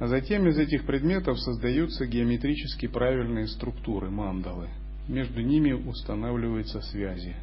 А 0.00 0.08
затем 0.08 0.46
из 0.48 0.58
этих 0.58 0.86
предметов 0.86 1.38
создаются 1.38 2.06
геометрически 2.06 2.86
правильные 2.88 3.46
структуры, 3.46 4.10
мандалы. 4.10 4.68
Между 5.08 5.40
ними 5.40 5.72
устанавливаются 5.72 6.80
связи. 6.80 7.36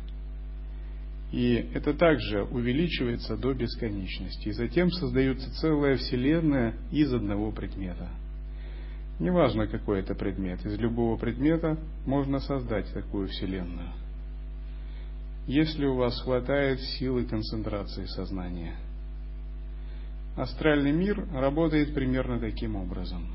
И 1.31 1.69
это 1.73 1.93
также 1.93 2.43
увеличивается 2.43 3.37
до 3.37 3.53
бесконечности. 3.53 4.49
И 4.49 4.51
затем 4.51 4.91
создается 4.91 5.49
целая 5.61 5.95
вселенная 5.95 6.73
из 6.91 7.13
одного 7.13 7.51
предмета. 7.51 8.09
Неважно, 9.19 9.67
какой 9.67 9.99
это 9.99 10.13
предмет, 10.13 10.65
из 10.65 10.77
любого 10.77 11.15
предмета 11.15 11.77
можно 12.05 12.39
создать 12.39 12.91
такую 12.91 13.27
вселенную. 13.29 13.93
Если 15.47 15.85
у 15.85 15.95
вас 15.95 16.19
хватает 16.21 16.81
силы 16.81 17.25
концентрации 17.25 18.05
сознания– 18.05 18.75
астральный 20.35 20.91
мир 20.91 21.27
работает 21.33 21.93
примерно 21.93 22.39
таким 22.39 22.75
образом. 22.75 23.27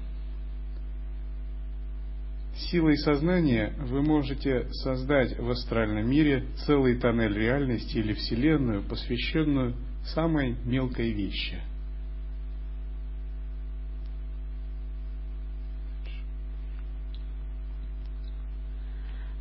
Силой 2.71 2.97
сознания 2.97 3.75
вы 3.79 4.03
можете 4.03 4.67
создать 4.73 5.39
в 5.39 5.51
астральном 5.51 6.09
мире 6.09 6.47
целый 6.65 6.97
тоннель 6.97 7.35
реальности 7.35 7.99
или 7.99 8.15
Вселенную, 8.15 8.83
посвященную 8.83 9.75
самой 10.15 10.57
мелкой 10.65 11.13
вещи. 11.13 11.61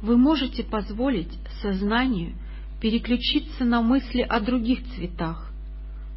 Вы 0.02 0.18
можете 0.18 0.64
позволить 0.64 1.32
сознанию 1.62 2.34
переключиться 2.82 3.64
на 3.64 3.82
мысли 3.82 4.22
о 4.22 4.40
других 4.40 4.84
цветах, 4.94 5.52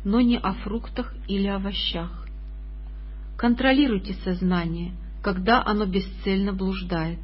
но 0.08 0.22
не 0.22 0.38
о 0.38 0.54
фруктах 0.54 1.14
или 1.28 1.46
овощах. 1.48 2.26
Контролируйте 3.36 4.14
сознание, 4.24 4.92
когда 5.22 5.62
оно 5.62 5.84
бесцельно 5.84 6.54
блуждает. 6.54 7.18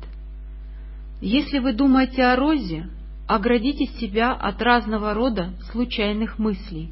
Если 1.22 1.60
вы 1.60 1.72
думаете 1.72 2.24
о 2.24 2.36
розе, 2.36 2.90
оградите 3.26 3.86
себя 3.86 4.32
от 4.32 4.60
разного 4.60 5.14
рода 5.14 5.54
случайных 5.72 6.38
мыслей, 6.38 6.90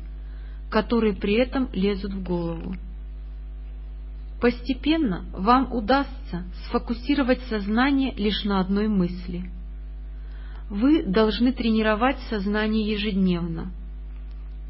которые 0.70 1.12
при 1.12 1.34
этом 1.34 1.68
лезут 1.74 2.14
в 2.14 2.22
голову. 2.22 2.74
Постепенно 4.40 5.26
вам 5.34 5.74
удастся 5.74 6.44
сфокусировать 6.64 7.42
сознание 7.50 8.14
лишь 8.14 8.44
на 8.44 8.60
одной 8.60 8.88
мысли. 8.88 9.50
Вы 10.70 11.02
должны 11.02 11.52
тренировать 11.52 12.18
сознание 12.30 12.90
ежедневно. 12.90 13.72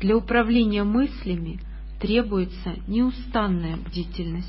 Для 0.02 0.16
управления 0.16 0.82
мыслями 0.82 1.60
требуется 2.00 2.74
неустанная 2.88 3.76
бдительность. 3.76 4.48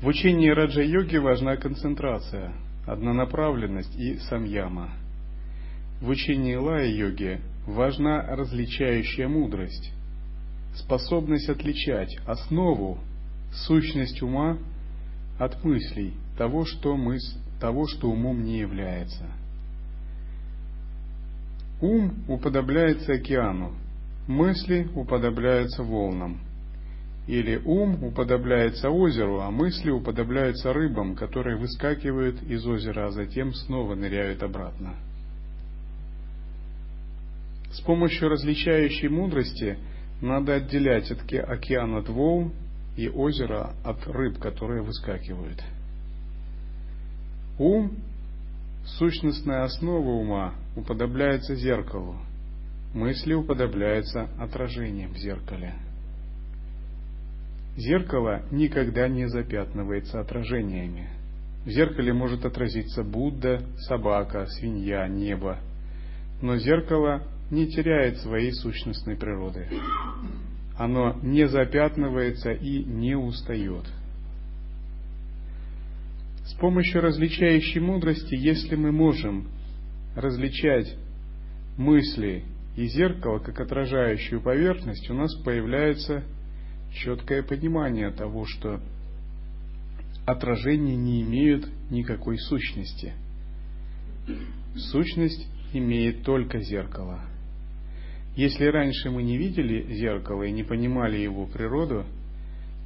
В 0.00 0.06
учении 0.06 0.48
раджа-йоги 0.48 1.18
важна 1.18 1.58
концентрация, 1.58 2.54
однонаправленность 2.86 3.94
и 3.94 4.16
самьяма. 4.20 4.88
В 6.00 6.08
учении 6.08 6.54
лая-йоги 6.54 7.42
важна 7.66 8.22
различающая 8.22 9.28
мудрость, 9.28 9.92
способность 10.76 11.50
отличать 11.50 12.16
основу, 12.26 13.00
сущность 13.52 14.22
ума 14.22 14.56
от 15.38 15.62
мыслей, 15.62 16.14
того, 16.38 16.64
что, 16.64 16.96
мыс... 16.96 17.38
того, 17.60 17.86
что 17.86 18.08
умом 18.08 18.42
не 18.44 18.60
является. 18.60 19.26
Ум 21.80 22.24
уподобляется 22.28 23.14
океану, 23.14 23.72
мысли 24.26 24.88
уподобляются 24.94 25.82
волнам. 25.82 26.40
Или 27.26 27.56
ум 27.64 28.02
уподобляется 28.04 28.90
озеру, 28.90 29.40
а 29.40 29.50
мысли 29.50 29.90
уподобляются 29.90 30.72
рыбам, 30.72 31.14
которые 31.14 31.56
выскакивают 31.56 32.42
из 32.42 32.66
озера, 32.66 33.06
а 33.06 33.10
затем 33.12 33.54
снова 33.54 33.94
ныряют 33.94 34.42
обратно. 34.42 34.94
С 37.72 37.80
помощью 37.82 38.28
различающей 38.28 39.08
мудрости 39.08 39.78
надо 40.20 40.54
отделять 40.56 41.10
от 41.10 41.20
океан 41.22 41.96
от 41.96 42.08
волн 42.08 42.52
и 42.96 43.08
озера 43.08 43.74
от 43.84 44.06
рыб, 44.06 44.38
которые 44.38 44.82
выскакивают. 44.82 45.62
Ум, 47.58 47.92
сущностная 48.84 49.62
основа 49.62 50.08
ума, 50.08 50.54
уподобляется 50.80 51.54
зеркалу. 51.54 52.16
Мысли 52.94 53.34
уподобляются 53.34 54.28
отражением 54.38 55.12
в 55.12 55.18
зеркале. 55.18 55.74
Зеркало 57.76 58.42
никогда 58.50 59.08
не 59.08 59.28
запятнывается 59.28 60.20
отражениями. 60.20 61.08
В 61.64 61.70
зеркале 61.70 62.12
может 62.12 62.44
отразиться 62.44 63.04
Будда, 63.04 63.62
собака, 63.88 64.46
свинья, 64.46 65.06
небо. 65.06 65.58
Но 66.42 66.56
зеркало 66.56 67.22
не 67.50 67.68
теряет 67.68 68.18
своей 68.18 68.52
сущностной 68.52 69.16
природы. 69.16 69.68
Оно 70.76 71.18
не 71.22 71.46
запятнывается 71.46 72.52
и 72.52 72.82
не 72.82 73.14
устает. 73.14 73.84
С 76.44 76.54
помощью 76.54 77.02
различающей 77.02 77.80
мудрости, 77.80 78.34
если 78.34 78.74
мы 78.74 78.90
можем 78.90 79.48
различать 80.14 80.96
мысли 81.76 82.44
и 82.76 82.86
зеркало 82.86 83.38
как 83.38 83.60
отражающую 83.60 84.40
поверхность, 84.40 85.10
у 85.10 85.14
нас 85.14 85.34
появляется 85.42 86.24
четкое 86.92 87.42
понимание 87.42 88.10
того, 88.10 88.44
что 88.46 88.80
отражения 90.26 90.96
не 90.96 91.22
имеют 91.22 91.68
никакой 91.90 92.38
сущности. 92.38 93.12
Сущность 94.76 95.48
имеет 95.72 96.22
только 96.22 96.60
зеркало. 96.60 97.20
Если 98.36 98.64
раньше 98.66 99.10
мы 99.10 99.22
не 99.22 99.36
видели 99.36 99.92
зеркало 99.94 100.44
и 100.44 100.52
не 100.52 100.62
понимали 100.62 101.18
его 101.18 101.46
природу, 101.46 102.04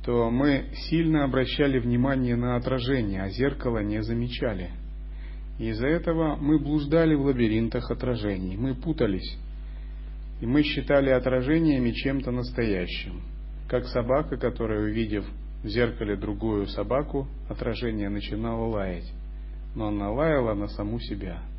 то 0.04 0.30
мы 0.30 0.66
сильно 0.88 1.24
обращали 1.24 1.78
внимание 1.78 2.36
на 2.36 2.56
отражение, 2.56 3.22
а 3.22 3.28
зеркало 3.30 3.82
не 3.82 4.02
замечали. 4.02 4.70
Из-за 5.58 5.86
этого 5.86 6.36
мы 6.36 6.58
блуждали 6.58 7.14
в 7.14 7.22
лабиринтах 7.22 7.90
отражений, 7.90 8.56
мы 8.56 8.74
путались. 8.74 9.38
И 10.40 10.46
мы 10.46 10.62
считали 10.62 11.10
отражениями 11.10 11.90
чем-то 11.92 12.30
настоящим. 12.30 13.22
Как 13.68 13.86
собака, 13.86 14.36
которая, 14.36 14.80
увидев 14.82 15.24
в 15.62 15.68
зеркале 15.68 16.16
другую 16.16 16.66
собаку, 16.66 17.28
отражение 17.48 18.08
начинало 18.08 18.66
лаять. 18.66 19.10
Но 19.74 19.88
она 19.88 20.10
лаяла 20.10 20.54
на 20.54 20.68
саму 20.68 20.98
себя– 21.00 21.42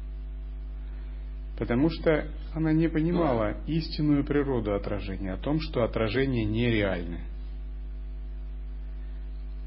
потому 1.57 1.89
что 1.89 2.27
она 2.53 2.71
не 2.73 2.87
понимала 2.89 3.57
истинную 3.67 4.25
природу 4.25 4.73
отражения, 4.73 5.33
о 5.33 5.37
том, 5.37 5.59
что 5.59 5.83
отражения 5.83 6.45
нереальны. 6.45 7.19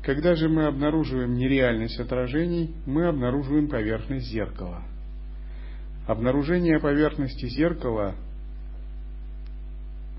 Когда 0.08 0.34
же 0.36 0.48
мы 0.48 0.64
обнаруживаем 0.64 1.34
нереальность 1.34 2.00
отражений, 2.00 2.74
мы 2.86 3.08
обнаруживаем 3.08 3.68
поверхность 3.68 4.24
зеркала. 4.28 4.82
Обнаружение 6.06 6.80
поверхности 6.80 7.44
зеркала 7.44 8.14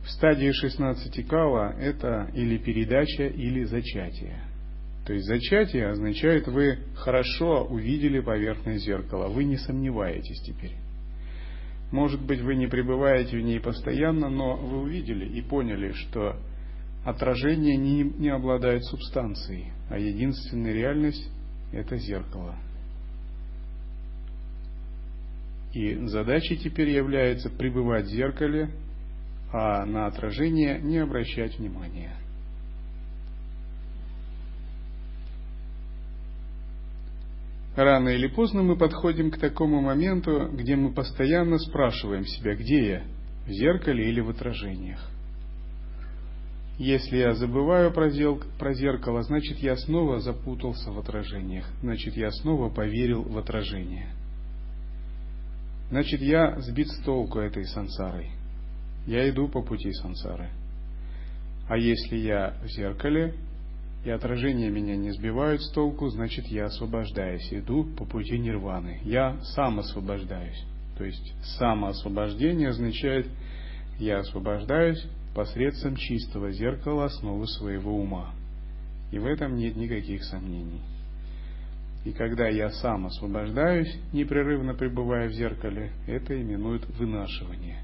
в 0.05 0.09
стадии 0.11 0.51
16 0.51 1.27
кала– 1.27 1.73
это 1.79 2.29
или 2.35 2.59
передача, 2.59 3.25
или 3.25 3.63
зачатие. 3.63 4.43
То 5.07 5.13
есть 5.13 5.25
зачатие 5.25 5.87
означает, 5.87 6.45
вы 6.45 6.77
хорошо 6.93 7.63
увидели 7.63 8.19
поверхность 8.19 8.85
зеркала, 8.85 9.27
вы 9.27 9.43
не 9.43 9.57
сомневаетесь 9.57 10.39
теперь. 10.43 10.75
Может 11.91 12.21
быть, 12.21 12.41
вы 12.41 12.53
не 12.53 12.67
пребываете 12.67 13.39
в 13.39 13.41
ней 13.41 13.59
постоянно, 13.59 14.29
но 14.29 14.55
вы 14.55 14.81
увидели 14.81 15.25
и 15.25 15.41
поняли, 15.41 15.93
что 15.93 16.35
отражение 17.03 17.77
не, 17.77 18.03
не 18.03 18.29
обладает 18.29 18.83
субстанцией, 18.85 19.71
а 19.89 19.97
единственная 19.97 20.73
реальность– 20.73 21.29
это 21.71 21.97
зеркало. 21.97 22.55
И 25.73 25.95
задачей 26.07 26.57
теперь 26.57 26.89
является 26.89 27.49
пребывать 27.49 28.05
в 28.05 28.09
зеркале, 28.09 28.71
а 29.53 29.85
на 29.85 30.07
отражение 30.07 30.79
не 30.79 30.97
обращать 30.97 31.57
внимания– 31.57 32.15
Рано 37.79 38.09
или 38.09 38.27
поздно 38.27 38.61
мы 38.61 38.75
подходим 38.75 39.31
к 39.31 39.37
такому 39.37 39.79
моменту, 39.79 40.49
где 40.51 40.75
мы 40.75 40.93
постоянно 40.93 41.57
спрашиваем 41.59 42.25
себя, 42.25 42.53
где 42.55 42.89
я, 42.89 43.03
в 43.45 43.51
зеркале 43.51 44.09
или 44.09 44.19
в 44.19 44.29
отражениях. 44.29 44.99
Если 46.79 47.17
я 47.17 47.33
забываю 47.33 47.91
про, 47.91 48.09
зел, 48.09 48.41
про 48.57 48.73
зеркало, 48.73 49.21
значит 49.23 49.57
я 49.57 49.75
снова 49.75 50.21
запутался 50.21 50.91
в 50.91 50.97
отражениях, 50.97 51.65
значит 51.81 52.15
я 52.15 52.31
снова 52.31 52.69
поверил 52.69 53.23
в 53.23 53.37
отражение. 53.37 54.07
Значит 55.89 56.21
я 56.21 56.57
сбит 56.61 56.87
с 56.87 57.03
толку 57.03 57.39
этой 57.39 57.65
сансарой. 57.65 58.31
Я 59.05 59.29
иду 59.29 59.49
по 59.49 59.61
пути 59.61 59.91
сансары. 59.91 60.51
А 61.67 61.77
если 61.77 62.15
я 62.15 62.53
в 62.63 62.67
зеркале, 62.67 63.33
и 64.05 64.09
отражения 64.09 64.69
меня 64.69 64.95
не 64.95 65.11
сбивают 65.11 65.61
с 65.61 65.71
толку, 65.73 66.07
значит 66.07 66.45
я 66.47 66.67
освобождаюсь, 66.67 67.51
иду 67.51 67.83
по 67.97 68.05
пути 68.05 68.39
нирваны. 68.39 69.01
Я 69.03 69.37
сам 69.53 69.79
освобождаюсь. 69.79 70.63
То 70.97 71.03
есть 71.03 71.33
самоосвобождение 71.57 72.69
означает 72.69 73.27
я 73.99 74.19
освобождаюсь 74.19 75.05
посредством 75.33 75.95
чистого 75.95 76.51
зеркала 76.51 77.05
основы 77.05 77.47
своего 77.47 77.95
ума. 77.95 78.33
И 79.11 79.19
в 79.19 79.25
этом 79.25 79.55
нет 79.55 79.75
никаких 79.75 80.23
сомнений. 80.23 80.81
И 82.05 82.11
когда 82.11 82.47
я 82.47 82.69
сам 82.69 83.07
освобождаюсь, 83.07 83.93
непрерывно 84.13 84.73
пребывая 84.73 85.27
в 85.27 85.33
зеркале, 85.33 85.91
это 86.07 86.39
именует 86.39 86.87
вынашивание. 86.97 87.83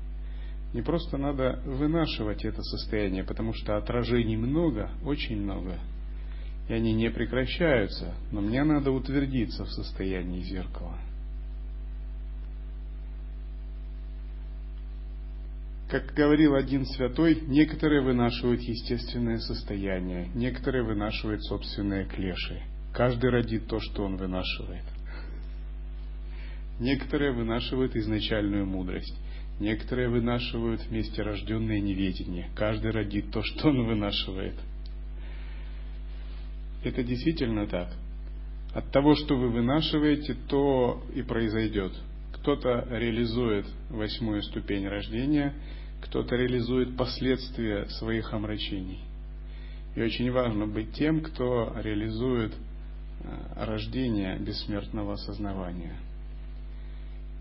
Не 0.73 0.81
просто 0.81 1.17
надо 1.17 1.62
вынашивать 1.65 2.43
это 2.45 2.62
состояние, 2.62 3.23
потому 3.23 3.53
что 3.53 3.77
отражений 3.77 4.36
много, 4.36 4.89
очень 5.05 5.41
много, 5.41 5.79
и 6.67 6.73
они 6.73 6.93
не 6.93 7.10
прекращаются, 7.10 8.13
но 8.31 8.41
мне 8.41 8.63
надо 8.63 8.91
утвердиться 8.91 9.63
в 9.63 9.69
состоянии 9.69 10.41
зеркала. 10.41 10.97
Как 15.89 16.13
говорил 16.15 16.56
один 16.56 16.86
святой, 16.86 17.41
некоторые 17.48 18.02
вынашивают 18.02 18.62
естественное 18.62 19.38
состояние, 19.38 20.30
некоторые 20.34 20.84
вынашивают 20.84 21.43
собственные 21.43 22.06
клеши. 22.06 22.62
Каждый 22.91 23.30
родит 23.30 23.67
то, 23.67 23.80
что 23.80 24.04
он 24.04 24.17
вынашивает. 24.17 24.84
Некоторые 26.80 27.32
вынашивают 27.34 27.95
изначальную 27.95 28.65
мудрость, 28.65 29.15
некоторые 29.60 30.10
вынашивают 30.10 30.82
вместе 30.88 31.21
рожденное 31.21 31.80
неведение. 31.80 32.50
Каждый 32.56 32.91
родит 32.91 33.32
то, 33.32 33.43
что 33.43 33.69
он 33.69 33.86
вынашивает. 33.86 34.56
Это 36.84 37.04
действительно 37.04 37.67
так. 37.67 37.89
От 38.74 38.91
того, 38.91 39.15
что 39.15 39.38
вы 39.38 39.50
вынашиваете, 39.50 40.36
то 40.48 41.04
и 41.13 41.21
произойдет. 41.21 41.93
Кто-то 42.45 42.86
реализует 42.91 43.65
восьмую 43.89 44.43
ступень 44.43 44.88
рождения, 44.88 45.51
кто-то 45.99 46.36
реализует 46.36 46.95
последствия 46.95 47.88
своих 47.88 48.31
омрачений. 48.34 48.99
И 49.95 50.01
очень 50.03 50.31
важно 50.31 50.67
быть 50.67 50.93
тем, 50.93 51.21
кто 51.21 51.73
реализует 51.81 52.53
э, 52.53 53.65
рождение 53.65 54.38
бессмертного 54.38 55.13
осознавания. 55.13 55.97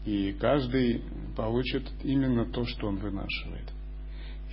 И 0.06 0.32
каждый 0.40 1.02
получит 1.36 1.84
именно 2.02 2.46
то, 2.46 2.64
что 2.64 2.86
он 2.86 2.96
вынашивает. 2.96 3.70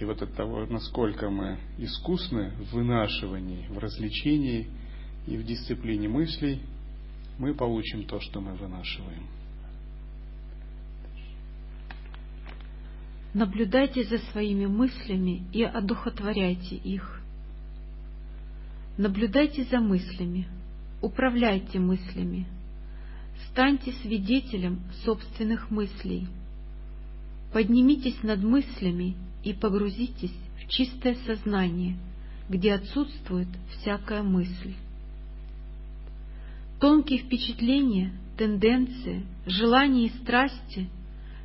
И 0.01 0.03
вот 0.03 0.21
от 0.21 0.33
того, 0.35 0.65
насколько 0.65 1.29
мы 1.29 1.59
искусны 1.77 2.51
в 2.59 2.73
вынашивании, 2.73 3.67
в 3.69 3.77
развлечении 3.77 4.67
и 5.27 5.37
в 5.37 5.45
дисциплине 5.45 6.09
мыслей, 6.09 6.59
мы 7.39 7.53
получим 7.53 8.03
то, 8.03 8.19
что 8.19 8.41
мы 8.41 8.53
вынашиваем. 8.55 9.40
Наблюдайте 13.33 14.03
за 14.03 14.17
своими 14.17 14.65
мыслями 14.65 15.43
и 15.53 15.63
одухотворяйте 15.63 16.75
их. 16.75 17.21
Наблюдайте 18.97 19.63
за 19.63 19.79
мыслями, 19.79 20.47
управляйте 21.01 21.79
мыслями, 21.79 22.45
станьте 23.49 23.93
свидетелем 24.01 24.81
собственных 25.05 25.71
мыслей. 25.71 26.27
Поднимитесь 27.53 28.21
над 28.21 28.43
мыслями 28.43 29.15
и 29.45 29.53
погрузитесь 29.53 30.35
в 30.57 30.67
чистое 30.67 31.15
сознание, 31.25 31.97
где 32.49 32.73
отсутствует 32.73 33.47
всякая 33.69 34.23
мысль. 34.23 34.73
Тонкие 36.81 37.19
впечатления, 37.19 38.11
тенденции, 38.37 39.23
желания 39.45 40.07
и 40.07 40.17
страсти– 40.21 40.89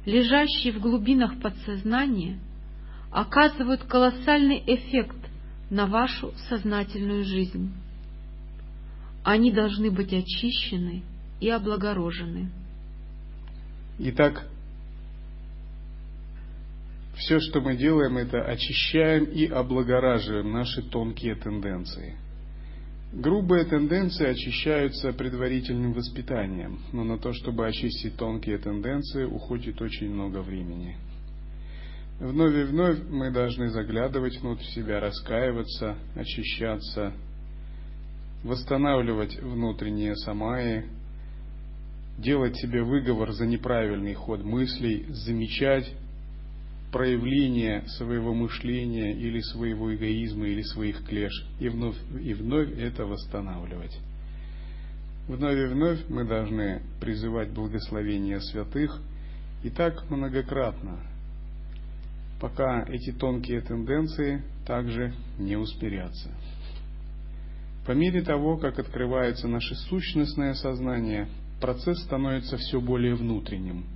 лежащие 0.07 0.73
в 0.73 0.81
глубинах 0.81 1.39
подсознания, 1.41 2.39
оказывают 3.11 3.83
колоссальный 3.85 4.63
эффект 4.67 5.17
на 5.69 5.87
вашу 5.87 6.33
сознательную 6.49 7.25
жизнь. 7.25 7.73
Они 9.25 9.53
должны 9.53 9.91
быть 9.91 10.13
очищены 10.13 11.03
и 11.41 11.51
облагорожены. 11.51 12.49
Итак, 13.99 14.49
все, 17.17 17.41
что 17.41 17.61
мы 17.61 17.77
делаем, 17.77 18.17
это 18.17 18.43
очищаем 18.43 19.25
и 19.25 19.47
облагораживаем 19.47 20.53
наши 20.53 20.83
тонкие 20.83 21.35
тенденции– 21.35 22.17
Грубые 23.17 23.65
тенденции 23.65 24.27
очищаются 24.27 25.11
предварительным 25.15 25.95
воспитанием, 25.95 26.81
но 26.93 27.03
на 27.03 27.17
то, 27.17 27.33
чтобы 27.33 27.67
очистить 27.67 28.19
тонкие 28.19 28.59
тенденции, 28.59 29.25
уходит 29.25 29.81
очень 29.81 30.11
много 30.11 30.43
времени. 30.43 30.99
Вновь 32.21 32.55
и 32.55 32.65
вновь 32.65 32.99
мы 33.09 33.31
должны 33.31 33.71
заглядывать 33.71 34.39
внутрь 34.43 34.65
себя, 34.65 35.01
раскаиваться, 35.01 35.97
очищаться, 36.15 37.15
восстанавливать 38.45 39.41
внутренние 39.41 40.15
самаи, 40.17 40.85
делать 42.19 42.57
себе 42.57 42.83
выговор 42.83 43.33
за 43.33 43.47
неправильный 43.47 44.13
ход 44.13 44.45
мыслей, 44.45 45.07
замечать 45.09 45.91
проявление 46.93 47.83
своего 47.89 48.33
мышления 48.33 49.13
или 49.13 49.41
своего 49.41 49.95
эгоизма 49.95 50.47
или 50.47 50.63
своих 50.63 51.05
клеш 51.05 51.33
и 51.59 51.69
вновь 51.69 51.97
и 52.21 52.33
вновь 52.35 52.71
это 52.79 53.07
восстанавливать. 53.07 53.97
Вновь 55.29 55.59
и 55.59 55.67
вновь 55.67 56.09
мы 56.09 56.25
должны 56.25 56.83
призывать 57.01 57.51
благословения 57.51 58.39
святых 58.39 59.01
и 59.65 59.71
так 59.71 60.09
многократно, 60.09 61.01
пока 62.41 62.85
эти 62.89 63.13
тонкие 63.13 63.61
тенденции 63.63 64.43
также 64.67 65.13
не 65.39 65.57
усмирятся. 65.57 66.31
По 67.87 67.93
мере 67.93 68.23
того, 68.23 68.59
как 68.59 68.79
открывается 68.79 69.49
наше 69.49 69.75
сущностное 69.75 70.55
сознание, 70.55 71.29
процесс 71.61 72.01
становится 72.05 72.57
все 72.57 72.81
более 72.81 73.17
внутренним– 73.17 73.85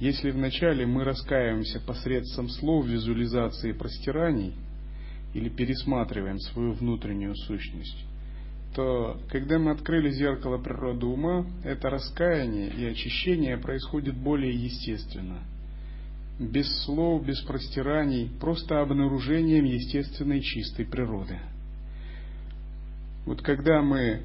если 0.00 0.30
вначале 0.30 0.86
мы 0.86 1.04
раскаиваемся 1.04 1.80
посредством 1.80 2.48
слов, 2.48 2.86
визуализации 2.86 3.70
и 3.70 3.74
простираний, 3.74 4.54
или 5.34 5.48
пересматриваем 5.48 6.38
свою 6.38 6.72
внутреннюю 6.72 7.34
сущность, 7.34 8.04
то 8.74 9.20
когда 9.28 9.58
мы 9.58 9.70
открыли 9.70 10.10
зеркало 10.10 10.58
природы 10.58 11.06
ума, 11.06 11.46
это 11.64 11.90
раскаяние 11.90 12.70
и 12.70 12.84
очищение 12.86 13.56
происходит 13.56 14.16
более 14.16 14.52
естественно. 14.52 15.38
Без 16.40 16.66
слов, 16.84 17.24
без 17.24 17.40
простираний, 17.42 18.28
просто 18.40 18.80
обнаружением 18.80 19.64
естественной 19.64 20.40
чистой 20.40 20.84
природы. 20.84 21.38
Вот 23.26 23.40
когда 23.42 23.80
мы, 23.82 24.22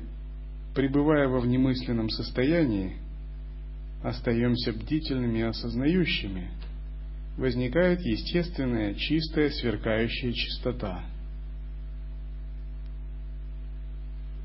пребывая 0.73 1.27
во 1.27 1.39
внемысленном 1.39 2.09
состоянии, 2.09 2.97
остаемся 4.03 4.71
бдительными 4.71 5.39
и 5.39 5.43
осознающими, 5.43 6.49
возникает 7.37 8.01
естественная, 8.01 8.93
чистая, 8.95 9.49
сверкающая 9.49 10.31
чистота. 10.31 11.03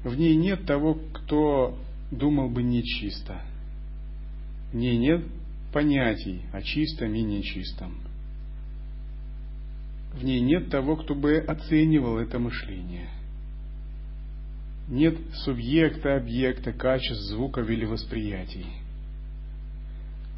В 0.02 0.14
ней 0.16 0.36
нет 0.36 0.66
того, 0.66 0.94
кто 0.94 1.78
думал 2.10 2.50
бы 2.50 2.62
нечисто. 2.62 3.40
В 4.72 4.76
ней 4.76 4.98
нет 4.98 5.24
понятий 5.72 6.42
о 6.52 6.60
чистом 6.60 7.14
и 7.14 7.22
нечистом. 7.22 8.00
В 10.12 10.22
ней 10.22 10.40
нет 10.40 10.70
того, 10.70 10.96
кто 10.96 11.14
бы 11.14 11.38
оценивал 11.38 12.18
это 12.18 12.38
мышление. 12.38 13.08
Нет 14.88 15.16
субъекта, 15.44 16.16
объекта, 16.16 16.72
качеств, 16.72 17.24
звуков 17.30 17.68
или 17.70 17.84
восприятий 17.84 18.83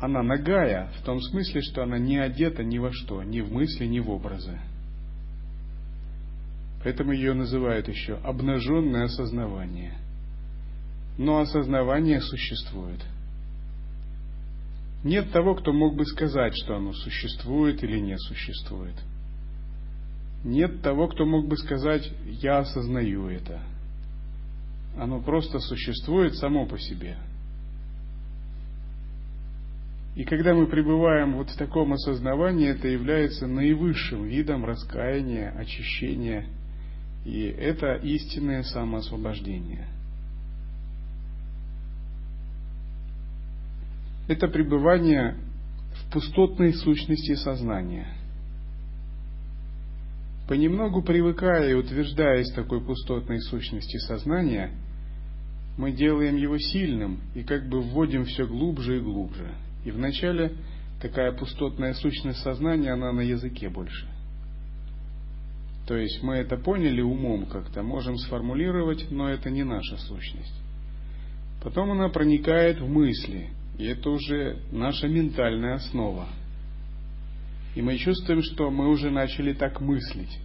она 0.00 0.22
нагая 0.22 0.90
в 0.98 1.04
том 1.04 1.20
смысле, 1.20 1.62
что 1.62 1.82
она 1.82 1.98
не 1.98 2.18
одета 2.18 2.62
ни 2.62 2.78
во 2.78 2.92
что, 2.92 3.22
ни 3.22 3.40
в 3.40 3.50
мысли, 3.52 3.86
ни 3.86 3.98
в 3.98 4.10
образы. 4.10 4.58
Поэтому 6.84 7.12
ее 7.12 7.32
называют 7.32 7.88
еще 7.88 8.16
обнаженное 8.16 9.04
осознавание. 9.04 9.94
Но 11.18 11.38
осознавание 11.38 12.20
существует. 12.20 13.00
Нет 15.02 15.30
того, 15.32 15.54
кто 15.54 15.72
мог 15.72 15.96
бы 15.96 16.04
сказать, 16.04 16.52
что 16.56 16.76
оно 16.76 16.92
существует 16.92 17.82
или 17.82 17.98
не 17.98 18.18
существует. 18.18 18.94
Нет 20.44 20.82
того, 20.82 21.08
кто 21.08 21.24
мог 21.24 21.48
бы 21.48 21.56
сказать, 21.56 22.08
я 22.26 22.58
осознаю 22.58 23.28
это. 23.28 23.60
Оно 24.98 25.20
просто 25.20 25.58
существует 25.58 26.34
само 26.36 26.66
по 26.66 26.78
себе– 26.78 27.16
и 30.16 30.24
когда 30.24 30.54
мы 30.54 30.66
пребываем 30.66 31.34
вот 31.36 31.50
в 31.50 31.56
таком 31.58 31.92
осознавании, 31.92 32.70
это 32.70 32.88
является 32.88 33.46
наивысшим 33.46 34.24
видом 34.24 34.64
раскаяния, 34.64 35.50
очищения. 35.50 36.46
И 37.26 37.42
это 37.42 37.96
истинное 37.96 38.62
самоосвобождение. 38.62 39.86
Это 44.26 44.48
пребывание 44.48 45.36
в 45.94 46.12
пустотной 46.12 46.72
сущности 46.72 47.34
сознания. 47.34 48.08
Понемногу 50.48 51.02
привыкая 51.02 51.72
и 51.72 51.74
утверждаясь 51.74 52.50
такой 52.52 52.80
пустотной 52.80 53.40
сущности 53.42 53.98
сознания, 53.98 54.70
мы 55.76 55.92
делаем 55.92 56.36
его 56.36 56.56
сильным 56.56 57.20
и 57.34 57.42
как 57.42 57.68
бы 57.68 57.82
вводим 57.82 58.24
все 58.24 58.46
глубже 58.46 58.96
и 58.96 59.00
глубже– 59.00 59.54
и 59.86 59.92
вначале 59.92 60.52
такая 61.00 61.30
пустотная 61.30 61.94
сущность 61.94 62.40
сознания, 62.40 62.90
она 62.90 63.12
на 63.12 63.20
языке 63.20 63.68
больше. 63.70 64.08
То 65.86 65.96
есть 65.96 66.24
мы 66.24 66.34
это 66.34 66.56
поняли 66.56 67.00
умом 67.00 67.46
как-то, 67.46 67.84
можем 67.84 68.16
сформулировать, 68.18 69.06
но 69.12 69.28
это 69.30 69.48
не 69.48 69.62
наша 69.62 69.96
сущность. 69.98 70.60
Потом 71.62 71.92
она 71.92 72.08
проникает 72.08 72.80
в 72.80 72.88
мысли, 72.88 73.50
и 73.78 73.84
это 73.86 74.10
уже 74.10 74.58
наша 74.72 75.06
ментальная 75.06 75.74
основа. 75.74 76.26
И 77.76 77.80
мы 77.80 77.96
чувствуем, 77.96 78.42
что 78.42 78.72
мы 78.72 78.88
уже 78.88 79.10
начали 79.10 79.52
так 79.52 79.80
мыслить. 79.80 80.36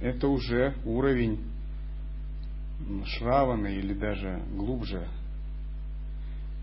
Это 0.00 0.26
уже 0.26 0.74
уровень 0.84 1.38
шравана 3.04 3.68
или 3.68 3.94
даже 3.94 4.42
глубже. 4.56 5.06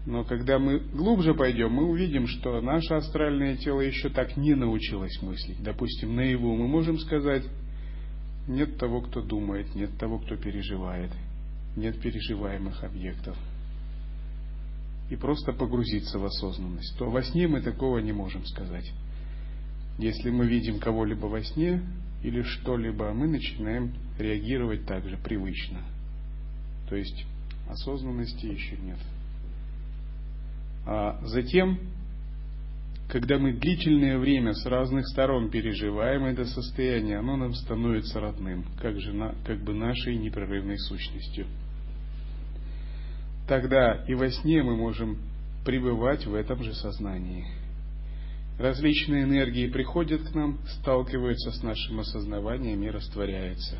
Но 0.05 0.25
когда 0.25 0.59
мы 0.59 0.79
глубже 0.79 1.33
пойдем, 1.33 1.71
мы 1.71 1.85
увидим, 1.85 2.27
что 2.27 2.59
наше 2.59 2.93
астральное 2.93 3.55
тело 3.55 3.79
еще 3.79 4.09
так 4.09 4.35
не 4.35 4.53
научилось 4.53 5.21
мыслить. 5.21 5.63
Допустим, 5.63 6.15
наяву 6.15 6.55
мы 6.57 6.67
можем 6.67 6.99
сказать, 6.99 7.43
нет 8.47 8.77
того, 8.77 9.01
кто 9.01 9.21
думает, 9.21 9.73
нет 9.75 9.97
того, 9.97 10.19
кто 10.19 10.35
переживает, 10.35 11.11
нет 11.77 12.01
переживаемых 12.01 12.83
объектов. 12.83 13.37
И 15.09 15.15
просто 15.15 15.53
погрузиться 15.53 16.19
в 16.19 16.25
осознанность. 16.25 16.97
То 16.97 17.09
во 17.09 17.23
сне 17.23 17.47
мы 17.47 17.61
такого 17.61 17.99
не 17.99 18.11
можем 18.11 18.45
сказать. 18.45 18.91
Если 19.99 20.31
мы 20.31 20.47
видим 20.47 20.79
кого-либо 20.79 21.27
во 21.27 21.41
сне 21.43 21.81
или 22.23 22.41
что-либо, 22.41 23.13
мы 23.13 23.27
начинаем 23.27 23.93
реагировать 24.17 24.85
также 24.85 25.17
привычно. 25.17 25.79
То 26.89 26.95
есть 26.95 27.25
осознанности 27.69 28.47
еще 28.47 28.75
нет. 28.77 28.99
А 30.85 31.19
затем, 31.23 31.79
когда 33.07 33.37
мы 33.37 33.53
длительное 33.53 34.17
время 34.17 34.53
с 34.53 34.65
разных 34.65 35.07
сторон 35.07 35.49
переживаем 35.49 36.25
это 36.25 36.45
состояние, 36.45 37.19
оно 37.19 37.37
нам 37.37 37.53
становится 37.53 38.19
родным, 38.19 38.65
как, 38.81 38.99
же 38.99 39.13
как 39.45 39.63
бы 39.63 39.73
нашей 39.73 40.17
непрерывной 40.17 40.77
сущностью. 40.79 41.47
Тогда 43.47 44.03
и 44.07 44.13
во 44.13 44.29
сне 44.29 44.63
мы 44.63 44.75
можем 44.75 45.19
пребывать 45.65 46.25
в 46.25 46.33
этом 46.33 46.63
же 46.63 46.73
сознании. 46.73 47.45
Различные 48.59 49.23
энергии 49.23 49.67
приходят 49.67 50.21
к 50.21 50.35
нам, 50.35 50.59
сталкиваются 50.79 51.51
с 51.51 51.63
нашим 51.63 51.99
осознаванием 51.99 52.83
и 52.83 52.89
растворяются. 52.89 53.79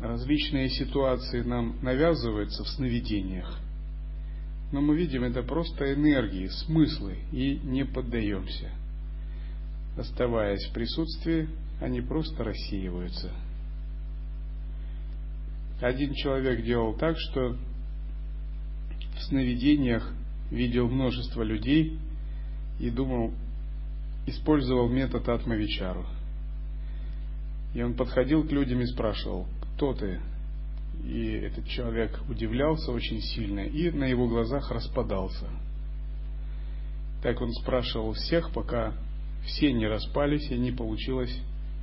Различные 0.00 0.68
ситуации 0.68 1.42
нам 1.42 1.76
навязываются 1.82 2.64
в 2.64 2.68
сновидениях– 2.68 3.60
но 4.72 4.80
мы 4.80 4.96
видим 4.96 5.24
это 5.24 5.42
просто 5.42 5.92
энергии, 5.92 6.48
смыслы 6.48 7.18
и 7.32 7.60
не 7.62 7.84
поддаемся. 7.84 8.70
Оставаясь 9.96 10.66
в 10.66 10.72
присутствии, 10.72 11.48
они 11.80 12.00
просто 12.00 12.42
рассеиваются. 12.44 13.30
Один 15.80 16.14
человек 16.14 16.64
делал 16.64 16.94
так, 16.94 17.16
что 17.18 17.56
в 19.16 19.22
сновидениях 19.28 20.12
видел 20.50 20.88
множество 20.88 21.42
людей 21.42 21.98
и 22.80 22.90
думал, 22.90 23.32
использовал 24.26 24.88
метод 24.88 25.28
Атмавичару. 25.28 26.06
И 27.74 27.82
он 27.82 27.94
подходил 27.94 28.46
к 28.46 28.52
людям 28.52 28.80
и 28.80 28.86
спрашивал, 28.86 29.46
кто 29.74 29.92
ты, 29.92 30.20
и 31.04 31.30
этот 31.32 31.66
человек 31.68 32.20
удивлялся 32.28 32.90
очень 32.90 33.20
сильно 33.20 33.60
и 33.60 33.90
на 33.90 34.04
его 34.04 34.28
глазах 34.28 34.70
распадался. 34.70 35.46
Так 37.22 37.40
он 37.40 37.52
спрашивал 37.52 38.12
всех, 38.12 38.52
пока 38.52 38.94
все 39.44 39.72
не 39.72 39.86
распались 39.86 40.50
и 40.50 40.58
не 40.58 40.72
получилось 40.72 41.40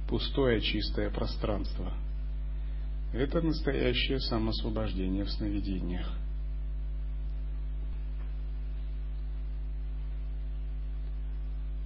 пустое 0.10 0.62
чистое 0.62 1.10
пространство. 1.10 1.94
Это 3.14 3.42
настоящее 3.42 4.20
самосвобождение 4.20 5.24
в 5.24 5.30
сновидениях. 5.30 6.12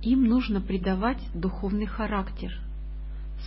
Им 0.01 0.25
нужно 0.25 0.61
придавать 0.61 1.21
духовный 1.33 1.85
характер. 1.85 2.51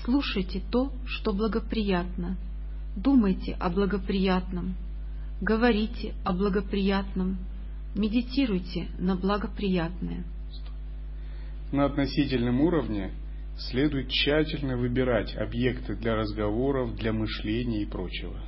Слушайте 0.04 0.62
то, 0.70 0.92
что 1.06 1.32
благоприятно– 1.32 2.36
Думайте 2.96 3.56
о 3.60 3.70
благоприятном, 3.70 4.74
говорите 5.40 6.12
о 6.24 6.32
благоприятном, 6.32 7.38
медитируйте 7.94 8.88
на 8.98 9.14
благоприятное. 9.14 10.24
На 11.70 11.84
относительном 11.84 12.60
уровне 12.60 13.12
следует 13.56 14.08
тщательно 14.08 14.76
выбирать 14.76 15.36
объекты 15.36 15.94
для 15.94 16.16
разговоров, 16.16 16.96
для 16.96 17.12
мышления 17.12 17.82
и 17.82 17.86
прочего. 17.86 18.40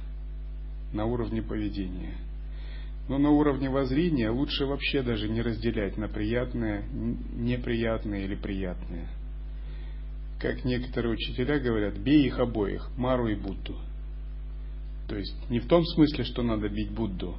На 0.93 1.05
уровне 1.05 1.41
поведения. 1.41 2.17
Но 3.09 3.19
на 3.19 3.31
уровне 3.31 3.71
воззрения 3.71 4.31
лучше 4.31 4.67
вообще 4.67 5.03
даже 5.03 5.29
не 5.29 5.41
разделять 5.41 5.97
на 5.97 6.09
приятное, 6.09 6.83
неприятное 7.37 8.25
или 8.25 8.35
приятное. 8.35 9.07
Как 10.41 10.65
некоторые 10.65 11.15
учителя 11.15 11.61
говорят, 11.61 11.97
бей 11.97 12.27
их 12.27 12.41
обоих, 12.41 12.91
Мару 12.97 13.29
и 13.29 13.37
Будду– 13.37 13.79
то 15.09 15.17
есть 15.17 15.35
не 15.51 15.61
в 15.61 15.67
том 15.67 15.85
смысле, 15.85 16.25
что 16.25 16.43
надо 16.43 16.69
бить 16.69 16.91
Будду, 16.91 17.37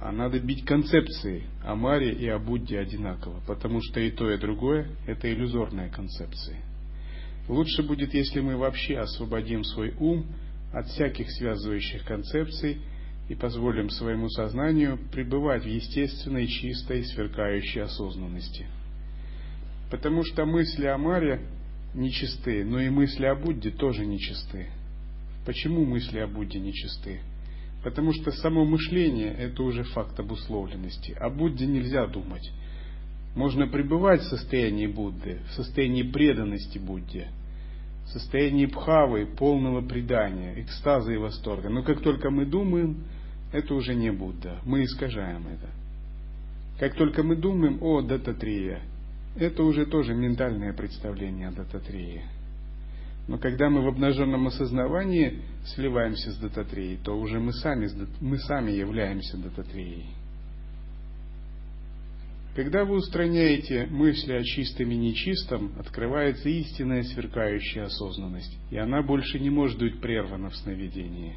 а 0.00 0.12
надо 0.12 0.38
бить 0.38 0.64
концепции 0.64 1.44
о 1.62 1.74
Маре 1.74 2.12
и 2.12 2.26
о 2.28 2.38
Будде 2.38 2.78
одинаково, 2.78 3.40
потому 3.46 3.80
что 3.82 4.00
и 4.00 4.10
то, 4.10 4.30
и 4.30 4.38
другое– 4.38 4.88
это 5.06 5.32
иллюзорные 5.32 5.90
концепции. 5.90 6.56
Лучше 7.48 7.82
будет, 7.82 8.14
если 8.14 8.40
мы 8.40 8.56
вообще 8.56 8.98
освободим 8.98 9.64
свой 9.64 9.94
ум 9.98 10.26
от 10.72 10.86
всяких 10.86 11.30
связывающих 11.32 12.04
концепций 12.04 12.78
и 13.28 13.34
позволим 13.34 13.90
своему 13.90 14.28
сознанию 14.28 14.98
пребывать 15.12 15.64
в 15.64 15.68
естественной, 15.68 16.46
чистой, 16.46 17.04
сверкающей 17.04 17.82
осознанности. 17.82 18.66
Потому 19.90 20.24
что 20.24 20.46
мысли 20.46 20.86
о 20.86 20.96
Маре 20.96 21.40
нечисты, 21.94 22.64
но 22.64 22.80
и 22.80 22.88
мысли 22.88 23.26
о 23.26 23.34
Будде 23.34 23.70
тоже 23.70 24.06
нечисты. 24.06 24.68
Почему 25.50 25.84
мысли 25.84 26.20
о 26.20 26.28
Будде 26.28 26.60
нечисты? 26.60 27.22
Потому 27.82 28.12
что 28.12 28.30
само 28.30 28.64
мышление– 28.64 29.34
это 29.36 29.64
уже 29.64 29.82
факт 29.82 30.20
обусловленности. 30.20 31.10
О 31.18 31.28
Будде 31.28 31.66
нельзя 31.66 32.06
думать. 32.06 32.52
Можно 33.34 33.66
пребывать 33.66 34.20
в 34.20 34.28
состоянии 34.28 34.86
Будды, 34.86 35.40
в 35.48 35.54
состоянии 35.54 36.04
преданности 36.04 36.78
Будде, 36.78 37.32
в 38.04 38.10
состоянии 38.10 38.66
бхавы, 38.66 39.26
полного 39.26 39.80
предания, 39.80 40.54
экстаза 40.62 41.10
и 41.14 41.16
восторга. 41.16 41.68
Но 41.68 41.82
как 41.82 42.00
только 42.00 42.30
мы 42.30 42.46
думаем, 42.46 43.02
это 43.52 43.74
уже 43.74 43.96
не 43.96 44.12
Будда. 44.12 44.60
Мы 44.64 44.84
искажаем 44.84 45.48
это. 45.48 45.68
Как 46.78 46.94
только 46.94 47.24
мы 47.24 47.34
думаем 47.34 47.82
о 47.82 48.02
Дататрия, 48.02 48.82
это 49.34 49.64
уже 49.64 49.84
тоже 49.86 50.14
ментальное 50.14 50.72
представление 50.72 51.48
о 51.48 51.52
Дататрии. 51.52 52.22
Но 53.30 53.38
когда 53.38 53.70
мы 53.70 53.82
в 53.82 53.86
обнаженном 53.86 54.48
осознавании 54.48 55.40
сливаемся 55.64 56.32
с 56.32 56.36
дататреей, 56.38 56.96
то 56.96 57.16
уже 57.16 57.38
мы 57.38 57.52
сами, 57.52 57.88
мы 58.20 58.38
сами 58.38 58.72
являемся 58.72 59.36
дататреей. 59.36 60.06
Когда 62.56 62.84
вы 62.84 62.96
устраняете 62.96 63.86
мысли 63.86 64.32
о 64.32 64.42
чистом 64.42 64.90
и 64.90 64.96
нечистом, 64.96 65.70
открывается 65.78 66.48
истинная 66.48 67.04
сверкающая 67.04 67.84
осознанность, 67.84 68.58
и 68.72 68.76
она 68.76 69.00
больше 69.00 69.38
не 69.38 69.48
может 69.48 69.78
быть 69.78 70.00
прервана 70.00 70.50
в 70.50 70.56
сновидении. 70.56 71.36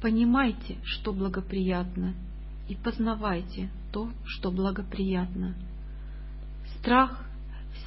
Понимайте, 0.00 0.76
что 0.84 1.12
благоприятно, 1.12 2.14
и 2.68 2.76
познавайте 2.76 3.68
то, 3.90 4.12
что 4.24 4.52
благоприятно– 4.52 5.56
Страх, 6.86 7.20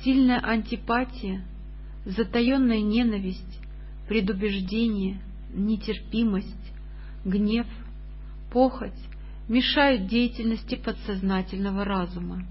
сильная 0.04 0.42
антипатия, 0.42 1.42
затаенная 2.04 2.82
ненависть, 2.82 3.62
предубеждение, 4.10 5.22
нетерпимость, 5.54 6.74
гнев, 7.24 7.66
похоть 8.52 8.92
мешают 9.48 10.08
деятельности 10.08 10.76
подсознательного 10.76 11.86
разума. 11.86 12.46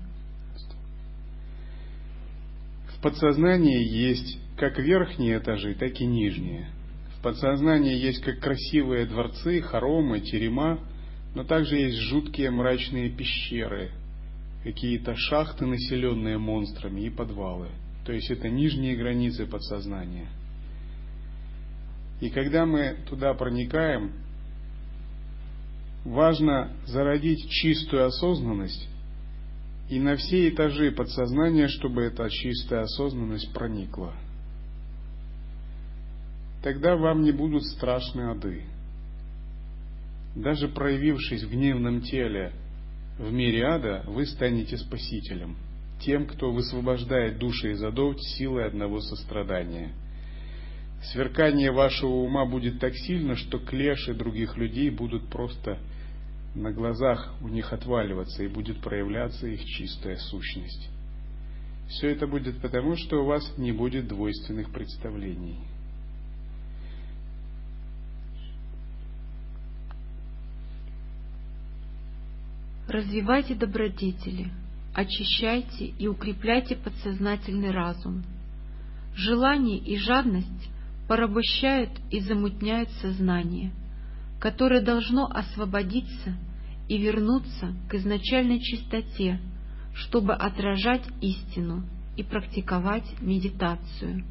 В 2.96 3.02
подсознании 3.02 3.86
есть 3.86 4.38
как 4.56 4.78
верхние 4.78 5.36
этажи, 5.40 5.74
так 5.74 6.00
и 6.00 6.06
нижние. 6.06 6.70
В 7.18 7.22
подсознании 7.22 7.94
есть 7.94 8.22
как 8.22 8.40
красивые 8.40 9.04
дворцы, 9.04 9.60
хоромы, 9.60 10.20
терема, 10.20 10.80
но 11.34 11.44
также 11.44 11.76
есть 11.76 11.98
жуткие 11.98 12.50
мрачные 12.50 13.10
пещеры, 13.10 13.90
какие-то 14.68 15.14
шахты, 15.16 15.64
населенные 15.64 16.36
монстрами, 16.36 17.00
и 17.00 17.08
подвалы. 17.08 17.68
То 18.04 18.12
есть 18.12 18.30
это 18.30 18.50
нижние 18.50 18.96
границы 18.96 19.46
подсознания. 19.46 20.28
И 22.20 22.28
когда 22.28 22.66
мы 22.66 22.98
туда 23.08 23.32
проникаем, 23.32 24.12
важно 26.04 26.76
зародить 26.84 27.48
чистую 27.48 28.04
осознанность 28.04 28.90
и 29.88 29.98
на 29.98 30.16
все 30.16 30.50
этажи 30.50 30.92
подсознания, 30.92 31.68
чтобы 31.68 32.02
эта 32.02 32.28
чистая 32.28 32.82
осознанность 32.82 33.50
проникла. 33.54 34.12
Тогда 36.62 36.94
вам 36.94 37.22
не 37.22 37.32
будут 37.32 37.64
страшны 37.64 38.32
ады. 38.32 38.64
Даже 40.36 40.68
проявившись 40.68 41.44
в 41.44 41.50
гневном 41.50 42.02
теле 42.02 42.52
в 43.18 43.32
мире 43.32 43.64
ада 43.66 44.04
вы 44.06 44.26
станете 44.26 44.76
спасителем, 44.76 45.56
тем, 46.00 46.26
кто 46.26 46.52
высвобождает 46.52 47.38
души 47.38 47.72
из 47.72 47.82
адов 47.82 48.16
силой 48.36 48.66
одного 48.66 49.00
сострадания. 49.00 49.90
Сверкание 51.12 51.72
вашего 51.72 52.10
ума 52.10 52.44
будет 52.44 52.80
так 52.80 52.94
сильно, 52.94 53.36
что 53.36 53.58
клеши 53.58 54.14
других 54.14 54.56
людей 54.56 54.90
будут 54.90 55.28
просто 55.28 55.78
на 56.54 56.72
глазах 56.72 57.34
у 57.40 57.48
них 57.48 57.72
отваливаться 57.72 58.42
и 58.42 58.48
будет 58.48 58.80
проявляться 58.80 59.46
их 59.46 59.64
чистая 59.64 60.16
сущность. 60.16 60.88
Все 61.88 62.08
это 62.08 62.26
будет 62.26 62.60
потому, 62.60 62.96
что 62.96 63.22
у 63.22 63.26
вас 63.26 63.56
не 63.56 63.72
будет 63.72 64.08
двойственных 64.08 64.70
представлений. 64.72 65.58
Развивайте 72.98 73.54
добродетели, 73.54 74.50
очищайте 74.92 75.84
и 75.84 76.08
укрепляйте 76.08 76.74
подсознательный 76.74 77.70
разум. 77.70 78.24
Желание 79.14 79.78
и 79.78 79.96
жадность 79.98 80.68
порабощают 81.06 81.90
и 82.10 82.18
замутняют 82.18 82.90
сознание, 83.00 83.70
которое 84.40 84.80
должно 84.80 85.26
освободиться 85.26 86.36
и 86.88 86.98
вернуться 86.98 87.72
к 87.88 87.94
изначальной 87.94 88.58
чистоте, 88.58 89.38
чтобы 89.94 90.34
отражать 90.34 91.04
истину 91.20 91.84
и 92.16 92.24
практиковать 92.24 93.06
медитацию. 93.20 94.24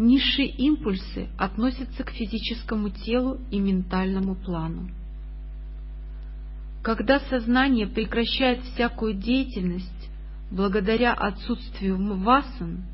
Низшие 0.00 0.48
импульсы 0.48 1.28
относятся 1.38 2.02
к 2.02 2.10
физическому 2.10 2.90
телу 2.90 3.38
и 3.52 3.60
ментальному 3.60 4.34
плану. 4.34 4.90
Когда 6.82 7.20
сознание 7.20 7.86
прекращает 7.86 8.62
всякую 8.62 9.14
деятельность 9.14 10.10
благодаря 10.50 11.12
отсутствию 11.12 11.98
васан, 12.18 12.84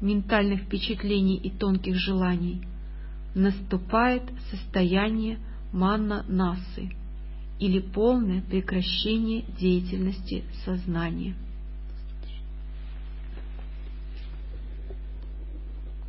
ментальных 0.00 0.62
впечатлений 0.62 1.36
и 1.36 1.50
тонких 1.50 1.96
желаний, 1.96 2.62
наступает 3.34 4.22
состояние 4.50 5.38
манна-насы 5.72 6.90
или 7.60 7.78
полное 7.78 8.42
прекращение 8.42 9.44
деятельности 9.58 10.44
сознания. 10.64 11.34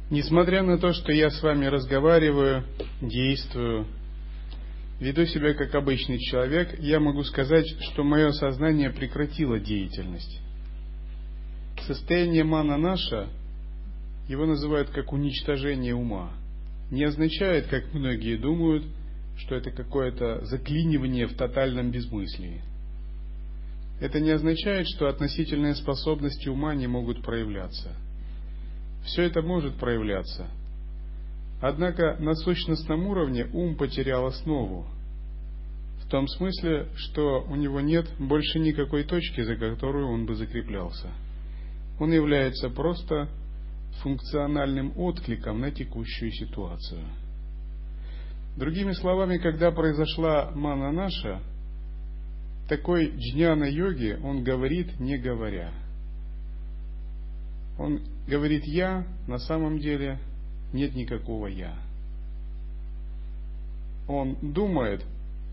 Несмотря 0.09 0.63
на 0.63 0.77
то, 0.77 0.91
что 0.91 1.13
я 1.13 1.29
с 1.29 1.41
вами 1.41 1.65
разговариваю, 1.67 2.65
действую, 3.01 3.85
веду 5.01 5.25
себя 5.25 5.55
как 5.55 5.73
обычный 5.73 6.19
человек, 6.19 6.79
я 6.79 6.99
могу 6.99 7.23
сказать, 7.23 7.65
что 7.91 8.03
мое 8.03 8.31
сознание 8.31 8.91
прекратило 8.91 9.59
деятельность. 9.59 10.39
Состояние 11.87 12.43
мана 12.43 12.77
наша, 12.77 13.27
его 14.29 14.45
называют 14.45 14.91
как 14.91 15.11
уничтожение 15.11 15.95
ума, 15.95 16.31
не 16.91 17.03
означает, 17.03 17.65
как 17.65 17.91
многие 17.93 18.37
думают, 18.37 18.85
что 19.37 19.55
это 19.55 19.71
какое-то 19.71 20.45
заклинивание 20.45 21.25
в 21.25 21.33
тотальном 21.33 21.89
безмыслии. 21.89 22.61
Это 23.99 24.19
не 24.19 24.29
означает, 24.29 24.87
что 24.87 25.07
относительные 25.07 25.73
способности 25.73 26.47
ума 26.47 26.75
не 26.75 26.85
могут 26.85 27.23
проявляться. 27.23 27.89
Все 29.05 29.23
это 29.23 29.41
может 29.41 29.75
проявляться. 29.77 30.47
Однако 31.61 32.17
на 32.19 32.33
сущностном 32.33 33.07
уровне 33.07 33.45
ум 33.53 33.75
потерял 33.75 34.25
основу. 34.25 34.85
В 36.03 36.09
том 36.09 36.27
смысле, 36.27 36.89
что 36.95 37.45
у 37.47 37.55
него 37.55 37.79
нет 37.79 38.05
больше 38.19 38.59
никакой 38.59 39.03
точки, 39.03 39.41
за 39.41 39.55
которую 39.55 40.09
он 40.09 40.25
бы 40.25 40.35
закреплялся. 40.35 41.09
Он 41.99 42.11
является 42.11 42.69
просто 42.69 43.29
функциональным 44.01 44.97
откликом 44.97 45.61
на 45.61 45.71
текущую 45.71 46.31
ситуацию– 46.31 47.05
Другими 48.57 48.91
словами, 48.91 49.37
когда 49.37 49.71
произошла 49.71 50.51
мана 50.53 50.91
наша, 50.91 51.41
такой 52.67 53.13
джняна 53.15 53.63
йоги, 53.63 54.19
он 54.23 54.43
говорит, 54.43 54.99
не 54.99 55.17
говоря. 55.17 55.71
Он 57.79 58.01
говорит 58.27 58.65
«я», 58.65 59.07
на 59.27 59.37
самом 59.37 59.79
деле 59.79 60.19
нет 60.73 60.95
никакого 60.95 61.47
«я». 61.47 61.75
Он 64.07 64.35
думает, 64.41 65.05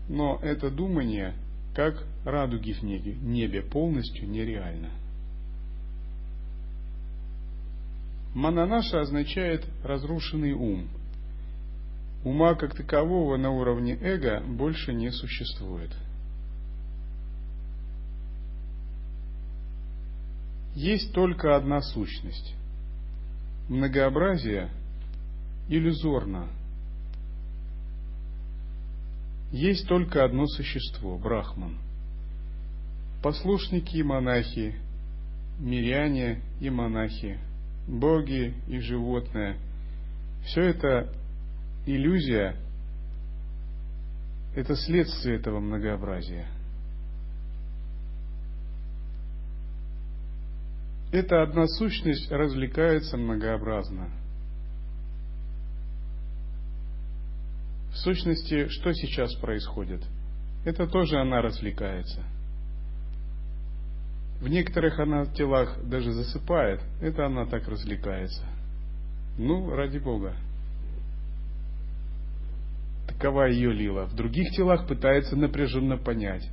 но 0.09 0.39
это 0.41 0.69
думание, 0.69 1.33
как 1.75 2.03
радуги 2.25 2.73
в 2.73 2.83
небе, 2.83 3.61
полностью 3.61 4.29
нереально. 4.29 4.89
Мананаша 8.33 9.01
означает 9.01 9.65
разрушенный 9.83 10.53
ум– 10.53 10.87
Ума 12.23 12.55
как 12.55 12.75
такового 12.75 13.37
на 13.37 13.49
уровне 13.49 13.97
эго 14.01 14.41
больше 14.41 14.93
не 14.93 15.09
существует. 15.09 15.91
Есть 20.75 21.13
только 21.13 21.55
одна 21.55 21.81
сущность. 21.81 22.55
Многообразие 23.69 24.69
иллюзорно. 25.69 26.49
Есть 29.51 29.87
только 29.87 30.25
одно 30.25 30.45
существо– 30.45 31.17
Брахман. 31.19 31.77
Послушники 33.23 33.97
и 33.97 34.03
монахи, 34.03 34.75
миряне 35.59 36.41
и 36.59 36.69
монахи, 36.69 37.39
боги 37.87 38.53
и 38.67 38.79
животные– 38.79 39.57
все 40.45 40.61
это 40.61 41.13
иллюзия– 41.85 42.55
это 44.55 44.75
следствие 44.75 45.37
этого 45.37 45.59
многообразия. 45.59 46.47
Эта 51.11 51.41
одна 51.41 51.65
сущность 51.67 52.31
развлекается 52.31 53.17
многообразно. 53.17 54.09
В 57.99 58.01
сущности, 58.01 58.69
что 58.69 58.93
сейчас 58.93 59.35
происходит? 59.35 60.01
Это 60.63 60.87
тоже 60.87 61.19
она 61.19 61.41
развлекается. 61.41 62.23
В 64.39 64.47
некоторых 64.47 64.97
она 64.99 65.23
в 65.23 65.33
телах 65.33 65.77
даже 65.83 66.13
засыпает, 66.13 66.79
это 67.01 67.25
она 67.25 67.45
так 67.45 67.67
развлекается. 67.67 68.45
Ну, 69.37 69.69
ради 69.71 69.97
Бога 69.97 70.33
какова 73.07 73.49
ее 73.49 73.73
лила. 73.73 74.05
В 74.05 74.15
других 74.15 74.51
телах 74.55 74.87
пытается 74.87 75.35
напряженно 75.35 75.97
понять. 75.97 76.49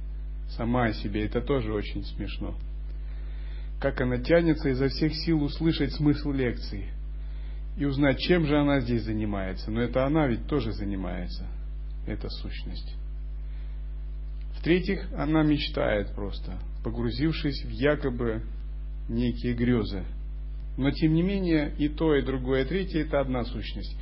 Сама 0.56 0.86
о 0.86 0.92
себе. 0.94 1.26
Это 1.26 1.40
тоже 1.40 1.72
очень 1.72 2.02
смешно. 2.04 2.56
Как 3.80 4.00
она 4.00 4.18
тянется 4.18 4.70
изо 4.70 4.88
всех 4.88 5.14
сил 5.14 5.44
услышать 5.44 5.92
смысл 5.92 6.32
лекции. 6.32 6.88
И 7.76 7.84
узнать, 7.84 8.18
чем 8.20 8.46
же 8.46 8.58
она 8.58 8.80
здесь 8.80 9.02
занимается. 9.02 9.70
Но 9.70 9.82
это 9.82 10.04
она 10.06 10.26
ведь 10.26 10.46
тоже 10.46 10.72
занимается. 10.72 11.46
Это 12.06 12.28
сущность. 12.28 12.94
В-третьих, 14.58 15.06
она 15.16 15.42
мечтает 15.42 16.14
просто, 16.14 16.58
погрузившись 16.82 17.64
в 17.64 17.70
якобы 17.70 18.42
некие 19.08 19.54
грезы. 19.54 20.04
Но 20.76 20.90
тем 20.90 21.14
не 21.14 21.22
менее, 21.22 21.74
и 21.78 21.88
то, 21.88 22.14
и 22.14 22.22
другое, 22.22 22.64
и 22.64 22.68
третье– 22.68 23.00
это 23.04 23.20
одна 23.20 23.44
сущность. 23.44 23.96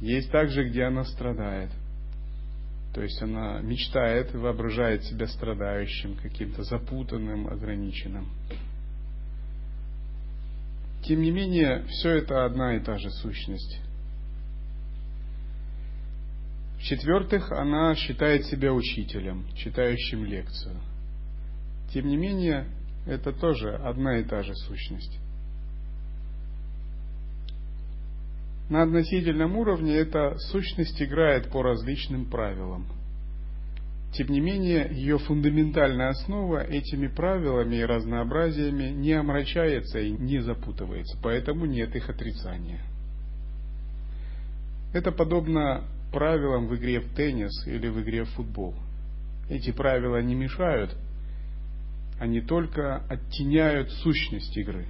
Есть 0.00 0.30
также, 0.30 0.68
где 0.68 0.84
она 0.84 1.04
страдает– 1.04 1.70
то 2.94 3.02
есть 3.02 3.22
она 3.22 3.60
мечтает, 3.60 4.34
воображает 4.34 5.04
себя 5.04 5.26
страдающим, 5.28 6.16
каким-то 6.16 6.62
запутанным, 6.64 7.46
ограниченным. 7.46 8.28
Тем 11.08 11.22
не 11.22 11.30
менее, 11.30 11.84
все 11.88 12.16
это 12.16 12.44
одна 12.44 12.76
и 12.76 12.80
та 12.80 12.98
же 12.98 13.10
сущность. 13.10 13.80
В-четвертых, 16.76 17.50
она 17.50 17.94
считает 17.94 18.44
себя 18.44 18.74
учителем, 18.74 19.46
читающим 19.56 20.26
лекцию. 20.26 20.76
Тем 21.94 22.08
не 22.08 22.18
менее, 22.18 22.66
это 23.06 23.32
тоже 23.32 23.74
одна 23.76 24.18
и 24.18 24.24
та 24.24 24.42
же 24.42 24.54
сущность. 24.54 25.18
На 28.68 28.82
относительном 28.82 29.56
уровне 29.56 29.94
эта 29.94 30.36
сущность 30.50 31.00
играет 31.00 31.50
по 31.50 31.62
различным 31.62 32.26
правилам. 32.26 32.86
Тем 34.12 34.28
не 34.30 34.40
менее, 34.40 34.88
ее 34.90 35.18
фундаментальная 35.18 36.08
основа 36.08 36.62
этими 36.62 37.08
правилами 37.08 37.76
и 37.76 37.84
разнообразиями 37.84 38.90
не 38.90 39.12
омрачается 39.12 39.98
и 39.98 40.10
не 40.10 40.40
запутывается, 40.40 41.18
поэтому 41.22 41.66
нет 41.66 41.94
их 41.94 42.08
отрицания. 42.08 42.80
Это 44.94 45.12
подобно 45.12 45.84
правилам 46.10 46.68
в 46.68 46.76
игре 46.76 47.00
в 47.00 47.14
теннис 47.14 47.66
или 47.66 47.88
в 47.88 48.00
игре 48.00 48.24
в 48.24 48.30
футбол. 48.30 48.74
эти 49.50 49.72
правила 49.72 50.20
не 50.22 50.34
мешают, 50.34 50.94
они 52.18 52.40
только 52.40 52.96
оттеняют 53.08 53.90
сущность 53.90 54.56
игры. 54.56 54.86